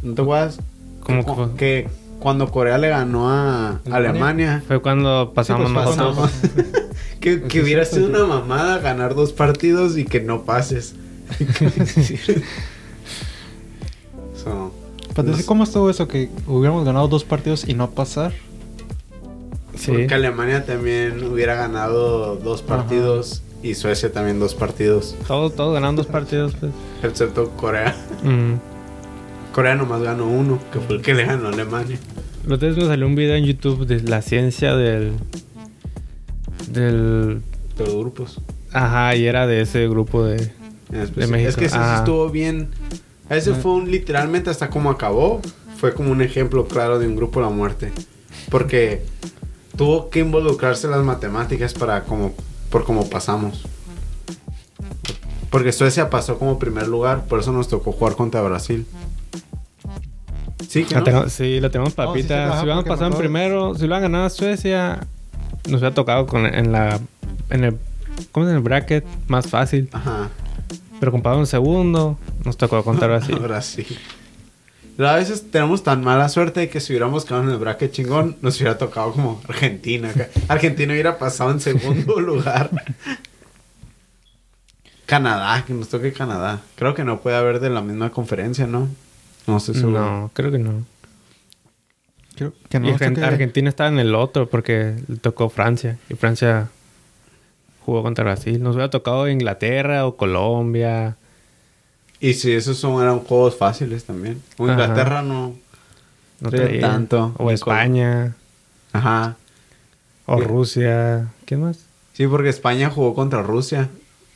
[0.02, 0.60] ¿No te acuerdas?
[1.00, 1.56] ¿Cómo que fue?
[1.56, 1.88] que
[2.18, 3.96] cuando Corea le ganó a ¿Alemania?
[3.96, 4.62] Alemania.
[4.66, 6.30] Fue cuando pasamos Sí, pues, pasamos.
[7.20, 10.94] que hubiera sido una mamada ganar dos partidos y que no pases.
[14.42, 14.72] So,
[15.14, 15.44] Pero no sé.
[15.46, 16.06] ¿cómo estuvo eso?
[16.08, 18.32] Que hubiéramos ganado dos partidos y no pasar.
[19.74, 19.90] Sí.
[19.92, 26.02] Porque Alemania también hubiera ganado dos partidos y Suecia también dos partidos, Todos, todos ganando
[26.02, 26.72] dos partidos, pues.
[27.02, 27.94] excepto Corea.
[28.22, 28.54] Mm.
[29.56, 31.98] Corea nomás ganó uno, que fue el que le ganó a Alemania.
[32.46, 35.14] Los días me salió un video en YouTube de la ciencia del.
[36.68, 37.40] Del.
[37.78, 38.38] De los grupos.
[38.70, 40.52] Ajá, y era de ese grupo de.
[40.92, 41.30] Especial.
[41.30, 41.48] México.
[41.48, 42.68] Es que ese sí estuvo bien.
[43.30, 45.40] Ese fue un literalmente hasta como acabó.
[45.78, 47.92] Fue como un ejemplo claro de un grupo de la muerte.
[48.50, 49.06] Porque
[49.74, 52.34] tuvo que involucrarse las matemáticas para como
[52.68, 53.64] por cómo pasamos.
[55.48, 58.84] Porque Suecia pasó como primer lugar, por eso nos tocó jugar contra Brasil.
[60.68, 61.04] Sí, que La no?
[61.04, 62.52] tengo- sí, la tenemos No, sí, papita.
[62.54, 65.00] sí, si me pasado en primero, si lo hubieran ganado a Suecia,
[65.68, 67.00] nos hubiera tocado con, en la.
[67.50, 67.76] En el.
[68.32, 69.04] ¿Cómo es en el bracket?
[69.28, 69.88] Más fácil.
[69.92, 70.28] Ajá.
[70.98, 73.36] Pero comparado en segundo, nos tocó contra Brasil.
[73.36, 73.86] Brasil.
[74.96, 78.36] Pero a veces tenemos tan mala suerte que si hubiéramos quedado en el bracket chingón,
[78.40, 80.10] nos hubiera tocado como Argentina.
[80.48, 82.70] Argentina hubiera pasado en segundo lugar.
[85.04, 86.60] Canadá, que nos toque Canadá.
[86.76, 88.88] Creo que no puede haber de la misma conferencia, ¿no?
[89.46, 90.00] No sé seguro.
[90.00, 90.84] No, creo que no.
[92.36, 92.88] Creo que no.
[92.90, 95.98] y creo Argen- que- Argentina estaba en el otro porque le tocó Francia.
[96.10, 96.68] Y Francia
[97.84, 98.62] jugó contra Brasil.
[98.62, 101.16] Nos hubiera tocado Inglaterra o Colombia.
[102.20, 104.42] Y si esos son, eran juegos fáciles también.
[104.58, 104.72] O Ajá.
[104.72, 105.54] Inglaterra no.
[106.40, 106.80] No traía.
[106.80, 107.34] tanto.
[107.38, 108.34] O España.
[108.92, 109.36] Ajá.
[110.26, 110.40] O.
[110.40, 111.28] Rusia.
[111.44, 111.86] ¿Quién más?
[112.12, 113.88] Sí, porque España jugó contra Rusia.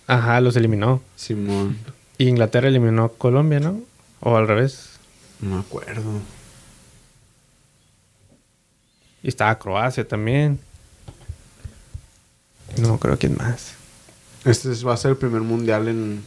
[0.07, 1.03] Ajá, los eliminó.
[1.17, 1.77] Simón.
[2.19, 3.81] Y Inglaterra eliminó a Colombia, ¿no?
[4.21, 4.90] O al revés.
[5.41, 6.21] No me acuerdo.
[9.23, 10.59] Y estaba Croacia también.
[12.79, 13.73] No creo quién más.
[14.45, 16.25] Este es- va a ser el primer mundial en.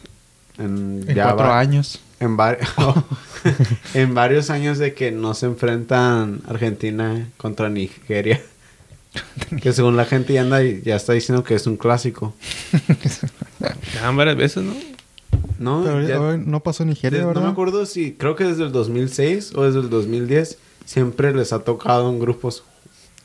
[0.60, 2.00] En, En ya cuatro va- años.
[2.20, 2.38] En,
[3.96, 8.42] en varios años de que no se enfrentan Argentina contra Nigeria.
[9.62, 12.34] que según la gente ya anda y ya está diciendo que es un clásico.
[13.96, 14.74] Ya varias veces, ¿no?
[15.60, 17.44] No, Pero Ya- no pasó Nigeria, des- no ¿verdad?
[17.44, 21.60] me acuerdo si creo que desde el 2006 o desde el 2010 siempre les ha
[21.60, 22.64] tocado en grupos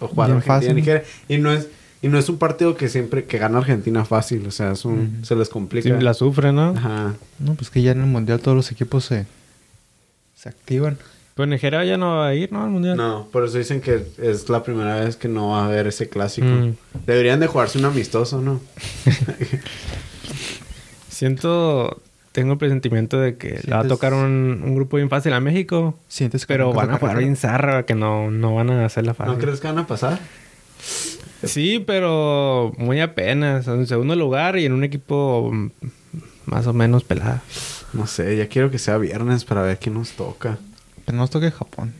[0.00, 0.74] o jugar Bien Argentina fácil.
[0.76, 1.68] Nigeria y no es
[2.00, 5.18] y no es un partido que siempre que gana Argentina fácil, o sea, es un-
[5.24, 6.00] se les Sí, complica.
[6.00, 6.70] la sufre, ¿no?
[6.76, 7.14] Ajá.
[7.40, 9.26] No, pues que ya en el mundial todos los equipos se,
[10.36, 10.96] se activan.
[11.34, 12.62] Pero Nigeria ya no va a ir, ¿no?
[12.62, 12.96] Al mundial.
[12.96, 16.08] No, por eso dicen que es la primera vez que no va a haber ese
[16.08, 16.46] clásico.
[16.46, 16.74] Mm.
[17.06, 18.60] Deberían de jugarse un amistoso, ¿no?
[21.08, 22.00] Siento.
[22.38, 25.40] Tengo el presentimiento de que le va a tocar un, un grupo bien fácil a
[25.40, 25.98] México.
[26.08, 29.14] Sientes que Pero van a jugar bien zarra, que no, no van a hacer la
[29.14, 29.34] fácil.
[29.34, 30.18] ¿No crees que van a pasar?
[31.44, 33.66] Sí, pero muy apenas.
[33.68, 35.52] En segundo lugar y en un equipo
[36.46, 37.42] más o menos pelada.
[37.92, 40.58] No sé, ya quiero que sea viernes para ver quién nos toca.
[41.04, 41.92] Pero nos toque Japón.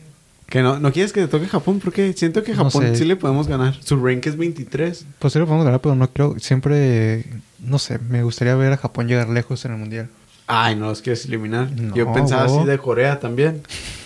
[0.47, 1.79] Que no, ¿no quieres que te toque Japón?
[1.83, 2.95] Porque siento que No Japón sé.
[2.95, 3.75] sí le podemos ganar.
[3.83, 5.05] Su rank es 23.
[5.19, 6.39] Pues sí lo podemos ganar, pero no creo.
[6.39, 7.23] Siempre.
[7.59, 10.09] No sé, me gustaría ver a Japón llegar lejos en el mundial.
[10.51, 11.69] Ay, no los quieres eliminar.
[11.71, 13.61] No, Yo pensaba así de Corea también.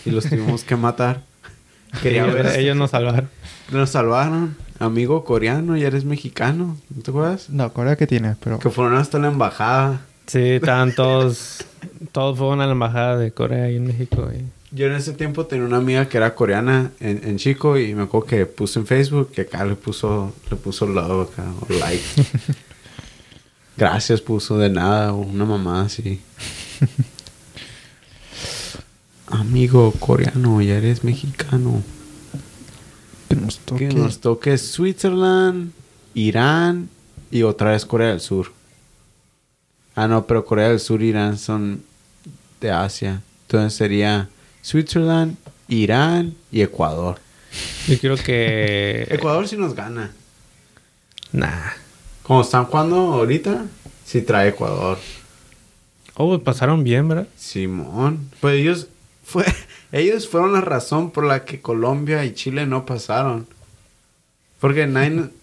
[0.06, 1.22] Y los tuvimos que matar.
[2.02, 2.60] Quería ellos, ver.
[2.60, 3.30] ellos nos salvaron.
[3.72, 4.58] Nos salvaron.
[4.80, 6.76] Amigo coreano, ya eres mexicano.
[6.94, 7.50] ¿No te acuerdas?
[7.50, 8.60] No, Corea que tiene, pero.
[8.60, 10.02] Que fueron hasta la embajada.
[10.28, 11.64] Sí, estaban todos.
[12.12, 14.28] todos fueron a la embajada de Corea ahí en México.
[14.34, 14.44] y-
[14.76, 18.04] Yo en ese tiempo tenía una amiga que era coreana en, en Chico y me
[18.04, 22.04] acuerdo que puso en Facebook que acá le puso, le puso love acá, o like.
[23.76, 26.22] Gracias puso de nada, una mamá así.
[29.28, 31.82] Amigo coreano, ya eres mexicano.
[33.30, 33.90] Que nos toque.
[33.90, 35.72] Que nos toque Switzerland,
[36.14, 36.90] Irán
[37.32, 38.52] y otra vez Corea del Sur.
[39.96, 41.84] Ah, no, pero Corea del Sur y Irán son
[42.62, 43.24] de Asia.
[43.48, 44.30] Entonces sería
[44.62, 45.36] Switzerland,
[45.68, 47.20] Irán y Ecuador.
[47.88, 49.08] Yo quiero que.
[49.10, 50.12] Ecuador sí nos gana.
[51.32, 51.83] Nah.
[52.24, 53.66] Como están jugando ahorita,
[54.06, 54.98] sí trae Ecuador.
[56.16, 57.28] Oh, pasaron bien, ¿verdad?
[57.38, 58.30] Simón.
[58.40, 58.88] Pues ellos,
[59.24, 59.46] fue,
[59.92, 63.48] ellos fueron la razón por la que Colombia y Chile no pasaron.
[64.60, 64.90] Porque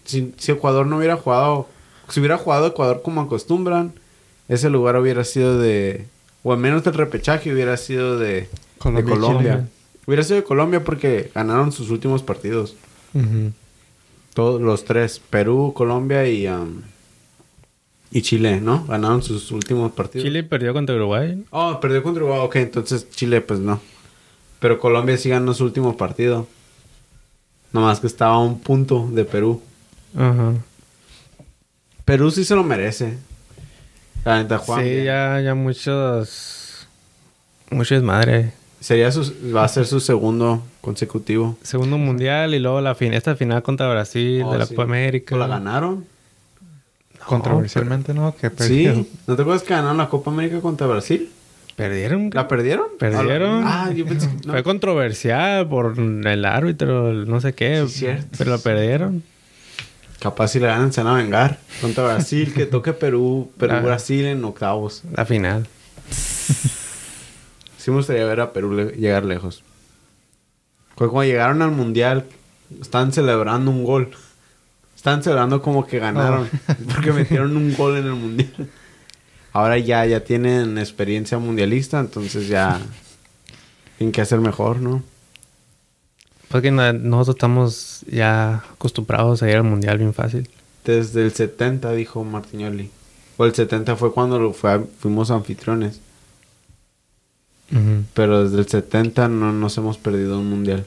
[0.05, 1.69] si, si Ecuador no hubiera jugado,
[2.09, 3.93] si hubiera jugado Ecuador como acostumbran,
[4.47, 6.07] ese lugar hubiera sido de,
[6.43, 9.67] o al menos el repechaje hubiera sido de Colombia.
[10.07, 12.75] Hubiera sido de Colombia porque ganaron sus últimos partidos.
[14.33, 15.19] Todos los tres.
[15.19, 16.81] Perú, Colombia y, um,
[18.11, 18.85] y Chile, ¿no?
[18.85, 20.25] Ganaron sus últimos partidos.
[20.25, 21.43] Chile perdió contra Uruguay.
[21.49, 22.41] Oh, perdió contra Uruguay.
[22.43, 23.81] Ok, entonces Chile, pues no.
[24.59, 26.47] Pero Colombia sí ganó su último partido.
[27.73, 29.61] Nomás que estaba a un punto de Perú.
[30.15, 30.53] Ajá.
[32.05, 33.17] Perú sí se lo merece.
[34.25, 34.83] La neta, Juan.
[34.83, 36.87] Sí, ya, ya muchos.
[37.69, 38.53] Mucho desmadre.
[38.81, 41.55] Sería su, va a ser su segundo consecutivo.
[41.61, 44.73] Segundo mundial y luego la fin esta final contra Brasil Oh, de la sí.
[44.75, 45.37] Copa América.
[45.37, 46.03] ¿La ganaron?
[47.25, 48.35] Controversialmente, ¿no?
[48.35, 48.95] Que perdió.
[48.95, 49.09] Sí.
[49.27, 51.29] ¿No te acuerdas que ganaron la Copa América contra Brasil?
[51.75, 52.31] ¿Perdieron?
[52.33, 52.87] ¿La perdieron?
[52.99, 53.63] ¿Perdieron?
[53.65, 54.51] Ah, yo pensé que no.
[54.53, 57.85] Fue controversial por el árbitro, el no sé qué.
[57.87, 58.27] Sí, cierto.
[58.37, 59.23] Pero la perdieron.
[60.19, 61.59] Capaz si le ganan se van a vengar.
[61.81, 63.55] Contra Brasil, que toque Perú, Ah.
[63.59, 65.03] Perú-Brasil en octavos.
[65.15, 65.67] La final.
[67.81, 69.63] Sí me gustaría ver a Perú le- llegar lejos.
[70.95, 72.25] Fue cuando llegaron al Mundial,
[72.79, 74.11] estaban celebrando un gol.
[74.95, 76.47] Estaban celebrando como que ganaron.
[76.93, 78.69] Porque metieron un gol en el Mundial.
[79.53, 82.79] Ahora ya, ya tienen experiencia mundialista, entonces ya
[83.97, 85.03] tienen que hacer mejor, ¿no?
[86.49, 90.49] Porque nosotros estamos ya acostumbrados a ir al mundial bien fácil.
[90.85, 92.91] Desde el 70, dijo Martignoli.
[93.37, 95.99] O el 70 fue cuando lo fue a- fuimos anfitriones.
[98.13, 100.85] Pero desde el 70 no nos hemos perdido un mundial.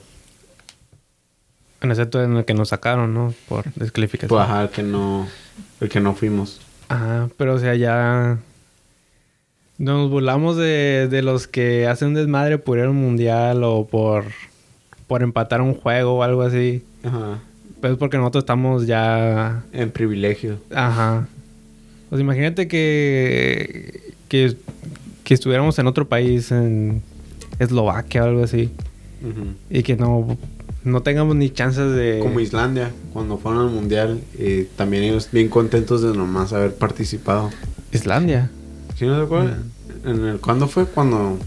[1.80, 3.34] En excepto en el que nos sacaron, ¿no?
[3.48, 4.28] Por descalificación.
[4.28, 5.26] Pues ajá, el que no,
[5.80, 6.60] el que no fuimos.
[6.88, 8.38] Ajá, pero o sea, ya
[9.78, 14.24] nos burlamos de, de los que hacen desmadre por ir al mundial o por,
[15.06, 16.84] por empatar un juego o algo así.
[17.02, 17.40] Ajá.
[17.80, 19.62] Pues porque nosotros estamos ya...
[19.72, 20.58] En privilegio.
[20.74, 21.26] Ajá.
[22.08, 24.56] Pues imagínate que, que,
[25.24, 27.02] que estuviéramos en otro país, en
[27.58, 28.70] Eslovaquia o algo así,
[29.70, 30.36] y que no,
[30.84, 32.20] no tengamos ni chances de...
[32.22, 37.50] Como Islandia, cuando fueron al mundial, eh, también ellos bien contentos de nomás haber participado.
[37.90, 38.50] Islandia.
[38.96, 39.24] ¿Sí no?
[40.04, 40.84] En el, ¿Cuándo fue?
[40.84, 41.38] Cuando,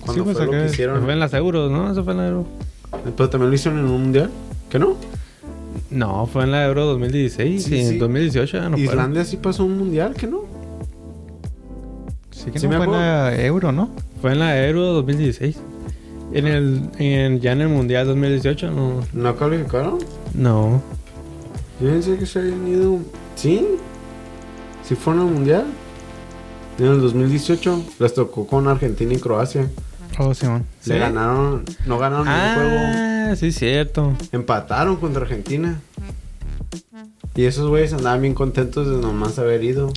[0.00, 1.02] cuando Sí, pues, fue lo que hicieron.
[1.04, 1.92] Fue en las Euros, ¿no?
[1.92, 2.46] Eso fue en la Euro.
[3.16, 4.30] Pero también lo hicieron en un mundial.
[4.70, 4.96] ¿Qué no?
[5.90, 7.98] No, fue en la Euro 2016 Sí, y en sí.
[7.98, 8.84] 2018 ya no fueron.
[8.84, 10.53] Islandia sí pasó un mundial, ¿qué no?
[12.44, 13.90] Sí que Sí no me fue en la euro, ¿no?
[14.20, 15.56] Fue en la Euro 2016.
[16.32, 19.00] En el, en, ya en el Mundial 2018 no.
[19.12, 19.98] ¿No calificaron?
[20.34, 20.82] No.
[21.80, 22.98] Yo pensé que se habían ido.
[23.36, 23.66] ¿Sí?
[24.82, 25.64] ¿Sí fueron al mundial?
[26.78, 29.68] En el 2018 les tocó con Argentina y Croacia.
[30.18, 30.64] Oh, Simón.
[30.86, 30.98] Le ¿Sí?
[30.98, 32.80] ganaron, no ganaron ningún juego.
[32.94, 34.12] Ah, sí, cierto.
[34.32, 35.80] Empataron contra Argentina.
[37.34, 39.92] Y esos güeyes andaban bien contentos de nomás haber ido.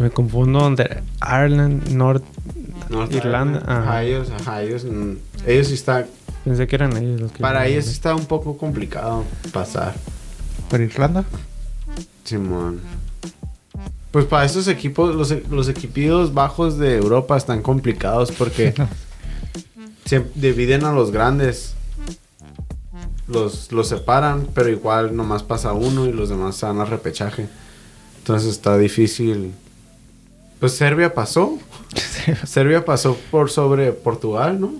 [0.00, 2.24] Me confundo entre Ireland, North.
[2.88, 5.12] North Irlanda, Ajá, ellos, ajá, ellos, mm,
[5.46, 6.06] ellos sí está,
[6.42, 7.40] Pensé que eran ellos los que.
[7.40, 9.94] para ellos sí está un poco complicado pasar.
[10.70, 11.24] ¿Pero Irlanda?
[12.24, 12.80] Simón.
[14.10, 18.72] Pues para estos equipos, los, los equipos bajos de Europa están complicados porque
[20.06, 21.74] se dividen a los grandes.
[23.28, 27.48] Los, los separan, pero igual nomás pasa uno y los demás se van a repechaje.
[28.18, 29.52] Entonces está difícil.
[30.60, 31.58] Pues Serbia pasó.
[32.46, 34.72] Serbia pasó por sobre Portugal, ¿no?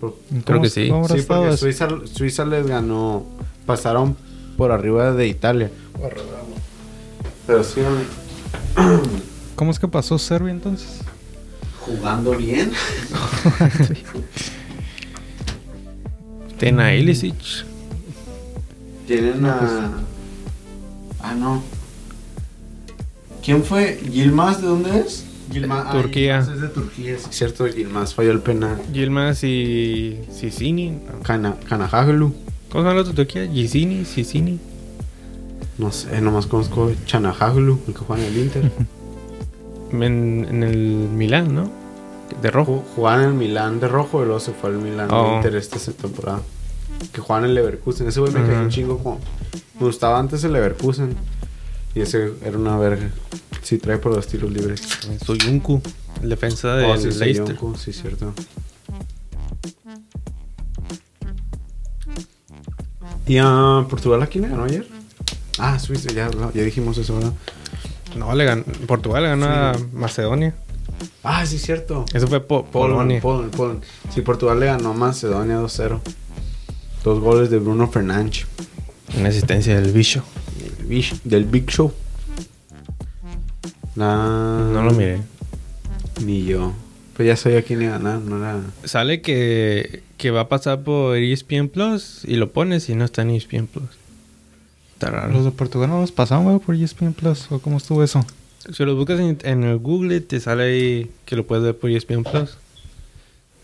[0.00, 0.88] Por- Creo que sí.
[0.88, 1.56] ¿Cómo habrá sí, porque?
[1.56, 3.24] Suiza, Suiza les ganó.
[3.66, 4.16] Pasaron
[4.56, 5.70] por arriba de Italia.
[7.46, 7.80] Pero sí,
[9.56, 10.88] ¿Cómo es que pasó Serbia entonces?
[11.80, 12.72] jugando bien.
[16.58, 17.64] Tena Ilicic.
[19.06, 19.90] Tienen a.
[21.20, 21.62] Ah, no.
[23.50, 23.98] ¿Quién fue?
[24.12, 25.24] ¿Gilmas de dónde es?
[25.68, 26.38] Ah, Turquía.
[26.38, 27.66] Es de Turquía, sí, cierto.
[27.66, 28.80] Gilmas falló el penal.
[28.92, 31.00] Yilmaz y Sisini.
[31.24, 32.32] Kana, Kanahaglu.
[32.70, 33.48] ¿Cómo se llama de Turquía?
[33.48, 34.60] Gisini, Sisini.
[35.78, 38.70] No sé, nomás conozco Chanahaglu, el que juega en el Inter.
[39.92, 41.68] En, en el Milán, ¿no?
[42.40, 42.84] De rojo.
[42.86, 45.34] Ju- Jugaba en el Milán de rojo y luego se fue al Milán de Oh.
[45.38, 46.40] Inter esta temporada.
[47.12, 48.06] Que jugaban en el Leverkusen.
[48.06, 48.62] Ese güey me cayó Ajá.
[48.62, 49.18] un chingo como...
[49.80, 51.16] Me gustaba antes el Leverkusen.
[51.94, 53.10] Y ese era una verga.
[53.62, 54.82] Sí, trae por los tiros libres.
[55.24, 55.82] Soyuncu,
[56.22, 57.56] el defensa del Oh, sí, Leicester.
[57.78, 58.32] Sí, cierto.
[63.26, 64.86] ¿Y a Portugal a quién le ganó ayer?
[65.58, 67.32] Ah, Suiza, ya, ya dijimos eso, ¿verdad?
[68.16, 70.54] No, le ganó, Portugal le ganó a Macedonia.
[71.22, 72.04] Ah, sí, cierto.
[72.12, 73.20] Eso fue po- Polonia.
[73.20, 73.50] Polonia.
[73.56, 73.82] Polonia.
[74.12, 76.00] Sí, Portugal le ganó a Macedonia 2-0.
[77.04, 78.46] Dos goles de Bruno Fernández.
[79.16, 80.22] En asistencia del bicho.
[81.24, 81.92] Del Big- Show.
[83.96, 84.14] La...
[84.72, 85.20] No lo miré.
[86.24, 86.72] Ni yo.
[87.16, 88.60] Pues ya sabía quién iba a ganar, no era...
[88.84, 93.22] Sale que, que va a pasar por ESPN Plus y lo pones y no está
[93.22, 93.88] en ESPN Plus.
[94.94, 95.32] Está raro.
[95.32, 97.50] Los de Portugal no los pasaron, por ESPN Plus.
[97.50, 98.24] ¿O cómo estuvo eso?
[98.72, 101.90] Si lo buscas en, en el Google, te sale ahí que lo puedes ver por
[101.90, 102.56] ESPN Plus.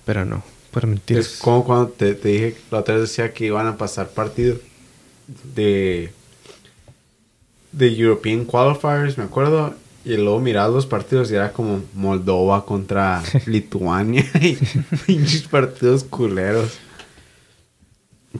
[0.05, 1.19] Pero no, por mentir.
[1.19, 4.59] Es como cuando te, te dije, la otra vez decía que iban a pasar partidos
[5.55, 6.13] de...
[7.77, 9.74] De European Qualifiers, me acuerdo.
[10.05, 14.57] Y luego miraba los partidos y era como Moldova contra Lituania y
[15.07, 16.79] pinches partidos culeros.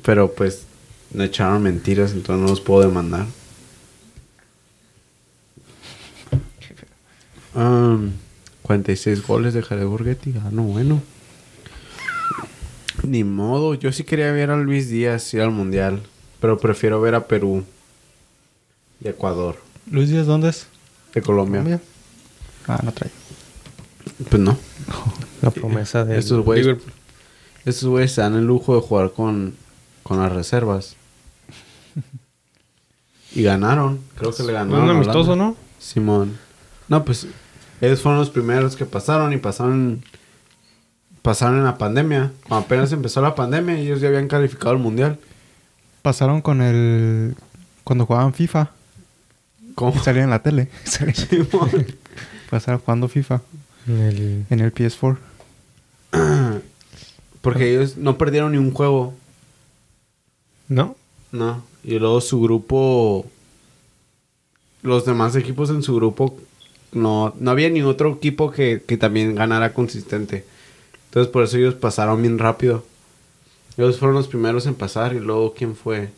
[0.03, 0.63] Pero pues
[1.13, 3.27] me echaron mentiras, entonces no los puedo demandar.
[7.55, 8.13] Um,
[8.63, 10.35] 46 goles de Jared Borghetti.
[10.45, 11.03] Ah, no, bueno.
[13.03, 13.75] Ni modo.
[13.75, 16.03] Yo sí quería ver a Luis Díaz ir al Mundial.
[16.41, 17.65] Pero prefiero ver a Perú.
[19.01, 19.57] Y Ecuador.
[19.91, 20.67] Luis Díaz, ¿dónde es?
[21.15, 21.63] De Colombia.
[21.63, 21.81] Colombia.
[22.67, 23.11] Ah, no trae.
[24.29, 24.57] Pues no.
[25.43, 26.79] La promesa de Estos güeyes,
[27.65, 29.55] estos güeyes se dan el lujo de jugar con,
[30.03, 30.97] con las reservas.
[33.33, 34.01] Y ganaron.
[34.17, 34.85] Creo que le ganaron.
[34.85, 35.45] un a amistoso, Holanda.
[35.45, 35.57] ¿no?
[35.79, 36.39] Simón.
[36.89, 37.27] No, pues
[37.81, 40.03] ellos fueron los primeros que pasaron y pasaron
[41.27, 42.31] pasaron en la pandemia.
[42.49, 45.19] Cuando apenas empezó la pandemia, ellos ya habían calificado al mundial.
[46.03, 47.35] Pasaron con el...
[47.83, 48.71] Cuando jugaban FIFA.
[49.77, 49.95] ¿Cómo?
[49.95, 50.69] Y salían en la tele.
[50.85, 51.71] Simón.
[52.51, 53.43] Pasaron jugando FIFA
[53.87, 55.17] En el- en el PS4.
[57.41, 59.15] Porque ellos no perdieron ni un juego.
[60.69, 60.97] ¿No?
[61.31, 61.63] No.
[61.85, 63.27] Y luego su grupo.
[64.83, 66.37] Los demás equipos en su grupo.
[66.93, 70.45] No, no había ni otro equipo que, que también ganara consistente.
[71.07, 72.85] Entonces por eso ellos pasaron bien rápido.
[73.77, 75.15] Ellos fueron los primeros en pasar.
[75.15, 76.11] Y luego, ¿quién fue?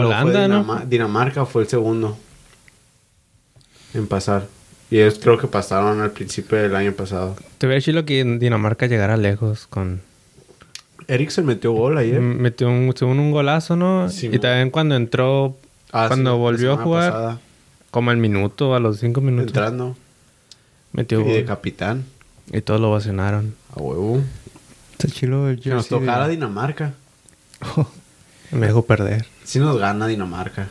[0.00, 0.62] Holanda, ¿no?
[0.64, 2.16] Dinama- Dinamarca fue el segundo.
[3.94, 4.46] En pasar.
[4.90, 7.36] Y ellos creo que pasaron al principio del año pasado.
[7.58, 10.00] Te hubiera chido que Dinamarca llegara lejos con...
[11.08, 12.20] Eriksen metió gol ayer.
[12.20, 14.08] Metió un, según un golazo, ¿no?
[14.08, 15.56] Sí, y también cuando entró,
[15.92, 17.40] Ah, cuando sí, volvió a jugar, pasada,
[17.90, 19.96] como al minuto, a los cinco minutos, entrando.
[20.92, 21.44] metió Y de gol.
[21.46, 22.04] capitán.
[22.52, 23.54] Y todos lo vacionaron.
[23.76, 24.22] A huevo.
[24.92, 26.94] Está chilo el Que nos de- tocara Dinamarca.
[28.52, 29.26] Me dejó perder.
[29.44, 30.68] Si nos gana Dinamarca.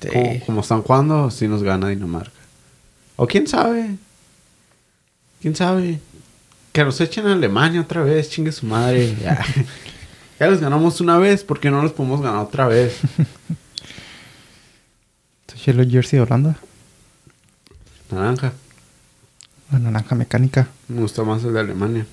[0.00, 0.08] Sí.
[0.12, 2.32] Como, como están jugando, si nos gana Dinamarca.
[3.16, 3.96] O quién sabe.
[5.40, 6.00] ¿Quién sabe?
[6.72, 9.16] Que nos echen a Alemania otra vez, chingue su madre.
[9.20, 9.44] Ya,
[10.40, 12.98] ya los ganamos una vez, porque no los podemos ganar otra vez?
[15.46, 16.56] Está chilo el jersey de Holanda.
[18.10, 18.52] Naranja.
[19.70, 20.68] La naranja mecánica.
[20.88, 22.06] Me gusta más el de Alemania.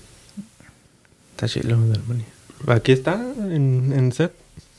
[1.32, 2.26] Está chido de Alemania.
[2.68, 4.32] Aquí está, en, en set.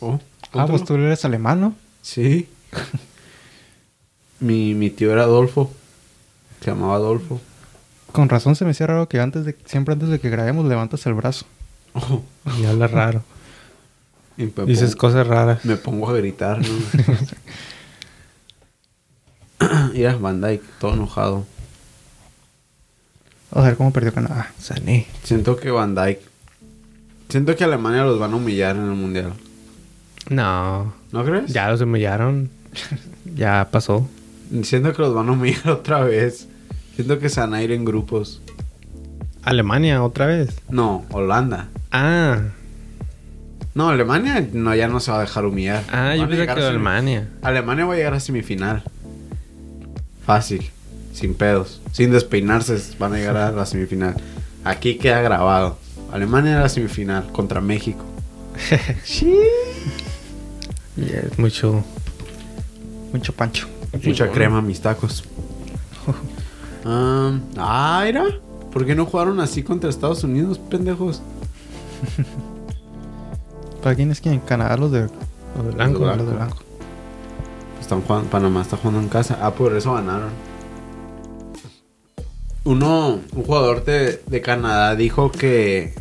[0.03, 0.21] Oh,
[0.53, 1.75] Ah, pues tú eres alemán, ¿no?
[2.03, 2.49] Sí.
[4.41, 5.73] mi, mi tío era Adolfo.
[6.61, 7.41] Se llamaba Adolfo.
[8.13, 9.57] Con razón se me hacía raro que antes de...
[9.65, 11.47] Siempre antes de que grabemos levantas el brazo.
[11.95, 12.23] Oh,
[12.61, 13.23] Y habla raro.
[14.37, 15.65] y Dices pongo, cosas raras.
[15.65, 16.69] me pongo a gritar, ¿no?
[19.93, 21.47] Mira, Van Dyke, todo enojado.
[23.53, 24.53] A ver cómo perdió Canadá.
[24.59, 25.07] Sané.
[25.23, 26.23] Siento que Van Dyke.
[27.29, 29.33] Siento que Alemania los van a humillar en el mundial.
[30.29, 30.93] No.
[31.13, 31.53] ¿No crees?
[31.53, 32.51] Ya los humillaron.
[33.35, 34.09] ya pasó.
[34.63, 36.49] Siento que los van a humillar otra vez.
[36.95, 38.41] Siento que se van a ir en grupos.
[39.43, 40.55] Alemania, otra vez.
[40.69, 41.69] No, Holanda.
[41.91, 42.41] Ah.
[43.75, 45.83] No, Alemania no, ya no se va a dejar humillar.
[45.91, 47.29] Ah, Van yo pensé que Alemania.
[47.43, 48.83] Alemania va a llegar a semifinal.
[50.25, 50.71] Fácil.
[51.13, 51.81] Sin pedos.
[51.93, 54.15] Sin despeinarse van a llegar a la semifinal.
[54.65, 55.79] Aquí queda grabado.
[56.13, 58.05] Alemania a la semifinal contra México.
[60.97, 61.83] Y es mucho.
[63.13, 63.69] Mucho pancho.
[64.05, 65.25] Mucha crema a mis tacos.
[66.85, 68.25] Um, ah, era.
[68.73, 71.23] ¿Por qué no jugaron así contra Estados Unidos, pendejos?
[73.83, 74.41] ¿Para quién es quién?
[74.41, 75.03] Canadá, los de...
[75.03, 76.01] Los de blanco.
[76.01, 76.57] Los de Los de blanco.
[77.81, 79.39] Están jugando, Panamá está jugando en casa.
[79.41, 80.31] Ah, por eso ganaron.
[82.65, 85.95] Uno, un jugador de, de Canadá dijo que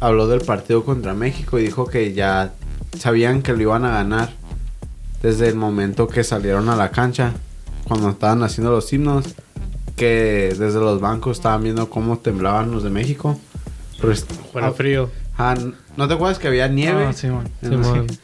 [0.00, 2.54] habló del partido contra México y dijo que ya
[2.98, 4.30] sabían que lo iban a ganar
[5.22, 7.32] desde el momento que salieron a la cancha,
[7.84, 9.34] cuando estaban haciendo los himnos,
[9.96, 13.38] que desde los bancos estaban viendo cómo temblaban los de México.
[14.00, 15.10] Pues, Fuera frío.
[15.38, 15.54] ah,
[15.96, 17.06] ¿No te acuerdas que había nieve?
[17.06, 17.48] Ah, Simón.
[17.62, 17.80] En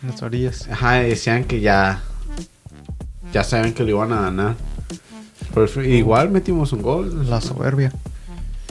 [0.09, 0.69] las orillas.
[0.71, 2.03] Ajá, y decían que ya.
[3.33, 4.57] Ya saben que lo iban a ganar.
[5.55, 7.29] Pero igual metimos un gol.
[7.31, 7.93] La soberbia.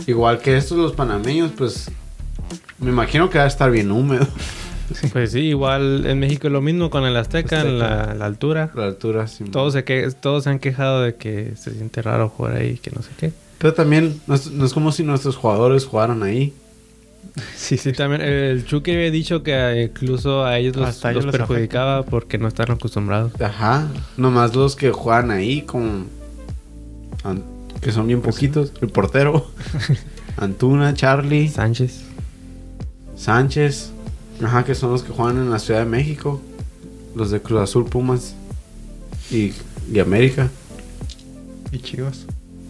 [0.05, 1.89] Igual que estos, los panameños, pues.
[2.77, 4.27] Me imagino que va a estar bien húmedo.
[5.11, 8.71] Pues sí, igual en México es lo mismo con el Azteca, en la, la altura.
[8.75, 9.45] La altura, sí.
[9.45, 12.91] Todos se, que, todos se han quejado de que se siente raro jugar ahí, que
[12.91, 13.31] no sé qué.
[13.57, 16.53] Pero también no es, no es como si nuestros jugadores jugaran ahí.
[17.55, 18.21] Sí, sí, también.
[18.21, 22.71] El Chucky había dicho que incluso a ellos los, los les perjudicaba porque no están
[22.71, 23.39] acostumbrados.
[23.39, 23.87] Ajá.
[24.17, 26.05] Nomás los que juegan ahí, como.
[27.79, 28.73] Que son bien poquitos.
[28.81, 29.51] El portero.
[30.37, 32.03] Antuna, Charlie, Sánchez.
[33.15, 33.91] Sánchez.
[34.43, 36.41] Ajá, que son los que juegan en la Ciudad de México.
[37.15, 38.35] Los de Cruz Azul, Pumas.
[39.29, 39.53] Y,
[39.91, 40.49] y América.
[41.71, 42.25] Y Chivas.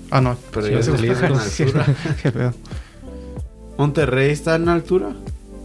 [0.10, 0.36] Ah, no.
[0.52, 1.86] Pero Chivas ellos está están en altura.
[2.24, 2.54] Qué pedo.
[3.78, 5.16] Monterrey está en altura.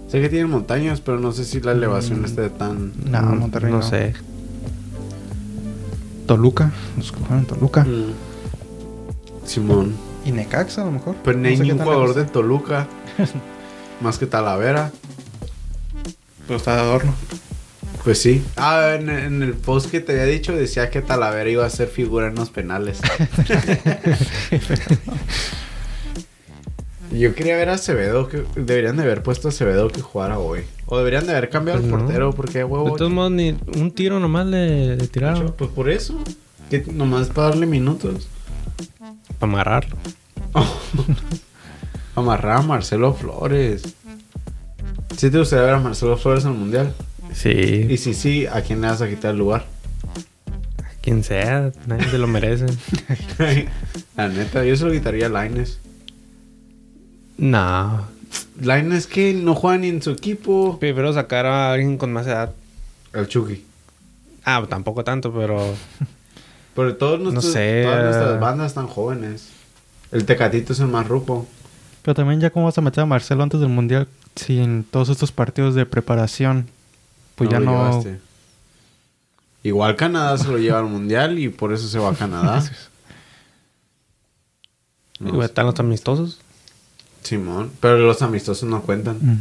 [0.09, 2.93] Sé que tienen montañas, pero no sé si la elevación esté tan.
[3.11, 3.79] No, Mm, Monterrey no.
[3.79, 4.15] No sé.
[6.27, 6.73] Toluca.
[6.97, 7.85] Los que juegan en Toluca.
[7.85, 8.13] Mm.
[9.45, 9.95] Simón.
[10.25, 11.17] Y Necaxa, a lo mejor.
[11.25, 12.87] Pero no hay sé ni qué un tan jugador de Toluca.
[14.01, 14.93] más que Talavera.
[16.47, 17.15] Pero está de adorno.
[18.05, 18.43] Pues sí.
[18.57, 21.89] Ah, en, en el post que te había dicho decía que Talavera iba a ser
[21.89, 22.99] figura en los penales.
[27.13, 30.63] Yo quería ver a Acevedo, que deberían de haber puesto a Acevedo que jugara hoy.
[30.87, 32.05] O deberían de haber cambiado Pues el no.
[32.05, 32.95] portero porque De huevo.
[32.97, 36.19] todos modos, ni un tiro nomás le, le tiraron Pues por eso.
[36.71, 38.29] Que nomás para darle minutos.
[39.39, 39.97] para amarrarlo.
[42.17, 43.83] Amarrar a Marcelo Flores.
[45.17, 46.95] ¿Sí te gustaría ver a Marcelo Flores en el mundial?
[47.33, 47.87] Sí.
[47.89, 49.67] Y si sí, ¿a quién le vas a quitar el lugar?
[51.01, 52.67] Quien sea, nadie se lo merece.
[54.17, 55.79] La neta, yo se lo quitaría a Laines.
[57.39, 58.17] no.
[58.61, 60.79] Laines que no juega ni en su equipo.
[60.79, 62.53] Prefiero sacar a alguien con más edad.
[63.13, 63.65] El Chucky.
[64.45, 65.75] Ah, tampoco tanto, pero.
[66.75, 69.49] Pero todos nuestros, sé, todas nuestras bandas están jóvenes.
[70.13, 71.47] El Tecatito es el más ruco.
[72.07, 75.33] Pero también ya cómo vas a meter a Marcelo antes del Mundial sin todos estos
[75.33, 76.69] partidos de preparación.
[77.35, 77.73] Pues ya lo no...
[77.73, 78.21] llevaste.
[79.65, 82.63] Igual Canadá se lo lleva al mundial y por eso se va a Canadá.
[85.19, 86.39] No están los amistosos.
[87.23, 87.73] Simón.
[87.81, 89.17] Pero los amistosos no cuentan.
[89.21, 89.41] Mm.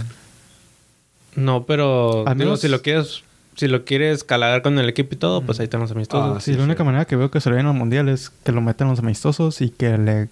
[1.36, 2.26] No, pero.
[2.28, 3.24] Al digo, menos- si lo quieres.
[3.58, 6.38] Si lo quieres calar con el equipo y todo, pues ahí están los amistosos.
[6.38, 6.86] Ah, Sí, sí, la única sí.
[6.86, 9.62] manera que veo que se lo vayan al Mundial es que lo metan los amistosos
[9.62, 10.30] y que le...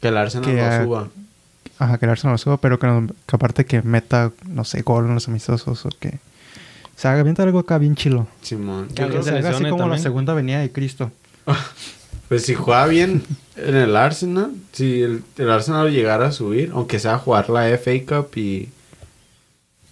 [0.00, 1.08] Que el Arsenal Que, lo ah, suba.
[1.82, 4.82] Ajá, que el Arsenal lo suba, pero que, no- que aparte que meta, no sé,
[4.82, 6.18] gol en los amistosos o que...
[6.96, 8.28] Se haga bien algo acá bien chilo.
[8.42, 8.86] Simón.
[8.88, 11.10] Que Que alguien se se haga así como la segunda venida de Cristo.
[12.28, 13.22] Pues si juega bien
[13.56, 17.90] en el Arsenal, si el, el Arsenal llegara a subir, aunque sea jugar la FA
[18.08, 18.70] Cup y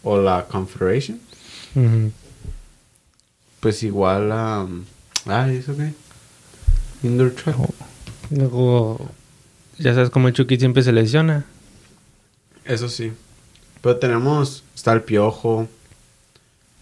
[0.02, 1.20] o la Confederation,
[3.60, 4.66] pues igual a
[5.26, 5.92] ah, ¿eso qué?
[7.02, 7.56] Indoor track.
[8.30, 9.10] Luego.
[9.78, 11.44] Ya sabes cómo el Chucky siempre se lesiona.
[12.70, 13.12] Eso sí.
[13.82, 15.68] Pero tenemos está el Piojo,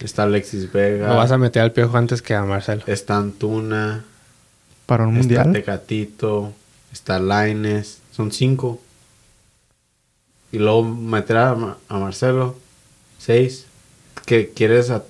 [0.00, 2.82] está Alexis Vega, Lo vas a meter al piojo antes que a Marcelo.
[2.86, 4.04] está Antuna,
[4.86, 5.52] Para un está Mundial.
[5.52, 6.52] Tecatito,
[6.92, 8.80] está Laines, son cinco.
[10.50, 12.56] Y luego meter a, Ma- a Marcelo,
[13.18, 13.66] seis.
[14.26, 15.04] Que quieres a,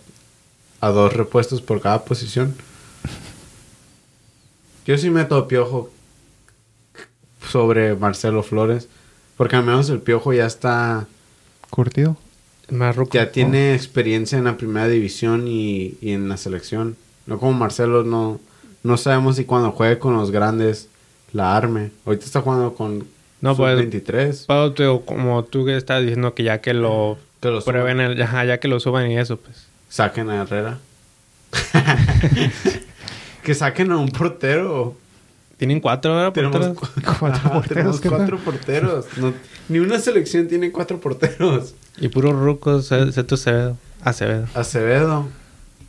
[0.80, 2.54] a dos repuestos por cada posición.
[4.86, 5.90] Yo sí meto a Piojo
[7.50, 8.88] sobre Marcelo Flores.
[9.38, 11.06] Porque al menos el Piojo ya está.
[11.70, 12.18] Curtido.
[12.70, 12.94] Más.
[13.12, 16.96] Ya tiene experiencia en la primera división y, y en la selección.
[17.24, 18.40] No como Marcelo, no,
[18.82, 20.88] no sabemos si cuando juegue con los grandes
[21.32, 21.92] la arme.
[22.04, 23.06] Ahorita está jugando con
[23.40, 24.44] No, pues- 23.
[24.48, 28.20] Pero, tío, como tú que estás diciendo que ya que lo Que lo prueben, el,
[28.20, 29.66] ajá, ya que lo suban y eso, pues.
[29.88, 30.78] Saquen a Herrera.
[33.42, 34.94] que saquen a un portero.
[35.58, 36.32] Tienen cuatro, ¿verdad?
[36.32, 36.78] Tenemos Porteros?
[36.78, 39.06] cu- Cuatro Ajá, porteros, tenemos ¿qué cuatro porteros.
[39.18, 39.34] No-
[39.68, 41.74] ni una selección tiene cuatro porteros.
[42.00, 43.76] Y puros rucos, Se- Seto Acevedo.
[44.02, 44.46] Acevedo.
[44.54, 45.26] Acevedo.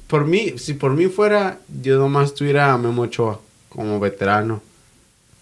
[0.08, 3.40] Por mí, si por mí fuera, yo nomás tuviera a Memo Ochoa
[3.70, 4.62] como veterano.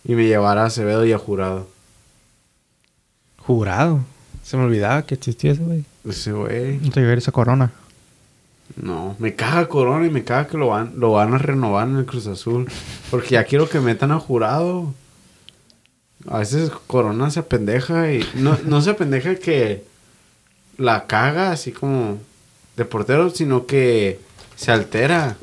[0.04, 1.68] Y me llevara a Acevedo y a Jurado.
[3.38, 4.02] Jurado.
[4.44, 5.84] Se me olvidaba que existía ese güey.
[6.08, 6.78] Ese güey.
[6.80, 7.72] No te llegar esa corona.
[8.76, 11.98] No, me caga Corona y me caga que lo van, lo van a renovar en
[11.98, 12.70] el Cruz Azul.
[13.10, 14.94] Porque ya quiero que metan a Jurado.
[16.28, 18.28] A veces Corona se apendeja y...
[18.36, 19.86] No, no se apendeja que
[20.78, 22.20] la caga así como
[22.76, 24.20] de portero, sino que
[24.56, 25.38] se altera.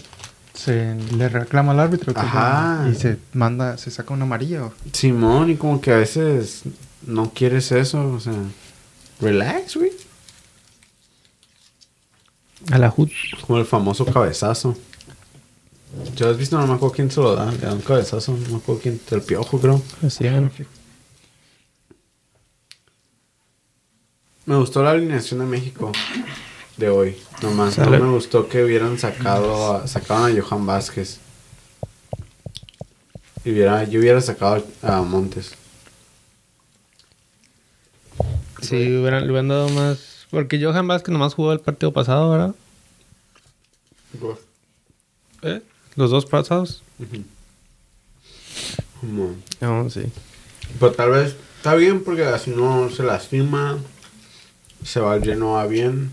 [0.52, 2.12] Se le reclama al árbitro.
[2.14, 2.88] Ajá.
[2.92, 4.70] Y se manda, se saca una amarilla.
[4.92, 6.62] Simón, y como que a veces
[7.06, 8.34] no quieres eso, o sea...
[9.20, 9.90] Relax, güey.
[12.70, 13.10] A la HUD.
[13.46, 14.76] Como el famoso cabezazo.
[16.16, 17.50] Yo has visto, no me acuerdo quién se lo da.
[17.50, 19.00] Le da un cabezazo, no me acuerdo quién.
[19.10, 19.82] El piojo, creo.
[20.04, 20.42] Así es.
[24.46, 25.92] Me gustó la alineación de México
[26.76, 27.16] de hoy.
[27.42, 31.18] Nomás no me gustó que hubieran sacado a, sacaron a Johan Vázquez.
[33.44, 35.54] Y hubiera, yo hubiera sacado a Montes.
[38.60, 40.13] Sí, hubieran, le hubieran dado más.
[40.34, 42.54] Porque Johan Vázquez nomás jugó el partido pasado, ¿verdad?
[45.42, 45.62] ¿Eh?
[45.94, 46.82] Los dos pasados.
[49.00, 50.02] Como- No, sí.
[50.80, 53.78] Pero tal vez está bien porque así no se lastima.
[54.84, 56.10] Se va lleno a bien.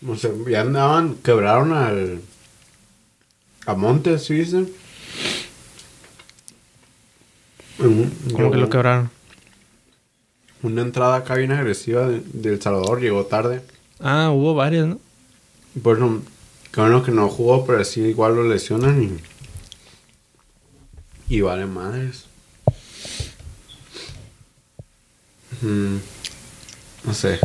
[0.00, 2.22] No sé, ya andaban, quebraron al.
[3.66, 4.56] A Montes, ¿sí viste?
[7.78, 9.10] En un- Como que lo quebraron.
[10.62, 13.62] Una entrada acá bien agresiva de, de El Salvador llegó tarde.
[13.98, 14.98] Ah, hubo varias, ¿no?
[15.82, 16.22] Pues no,
[16.72, 19.18] que bueno que no jugó, pero así igual lo lesionan y.
[21.34, 22.24] Y vale madres.
[25.62, 25.96] Mm,
[27.04, 27.38] no sé.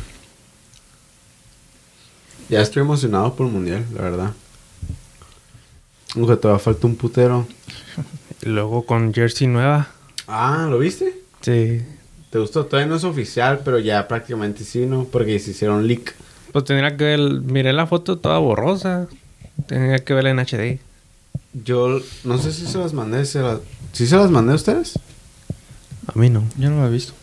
[2.49, 4.33] Ya estoy emocionado por el mundial, la verdad.
[6.15, 7.47] Aunque todavía falta un putero.
[8.41, 9.89] Luego con jersey nueva.
[10.27, 11.21] Ah, ¿lo viste?
[11.41, 11.83] Sí.
[12.35, 12.65] ¿Te gustó?
[12.65, 15.05] Todavía no es oficial, pero ya prácticamente sí, ¿no?
[15.05, 16.13] Porque se hicieron leak.
[16.51, 17.19] Pues tendría que ver.
[17.21, 19.07] Miré la foto toda borrosa.
[19.67, 20.81] Tendría que verla en HD.
[21.53, 23.23] Yo no sé si se las mandé.
[23.23, 23.61] Se las...
[23.93, 24.99] ¿Sí se las mandé a ustedes?
[26.07, 26.43] A mí no.
[26.57, 27.13] Yo no lo he visto.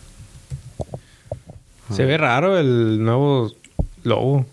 [1.94, 3.52] Se ve raro el nuevo
[4.04, 4.46] logo.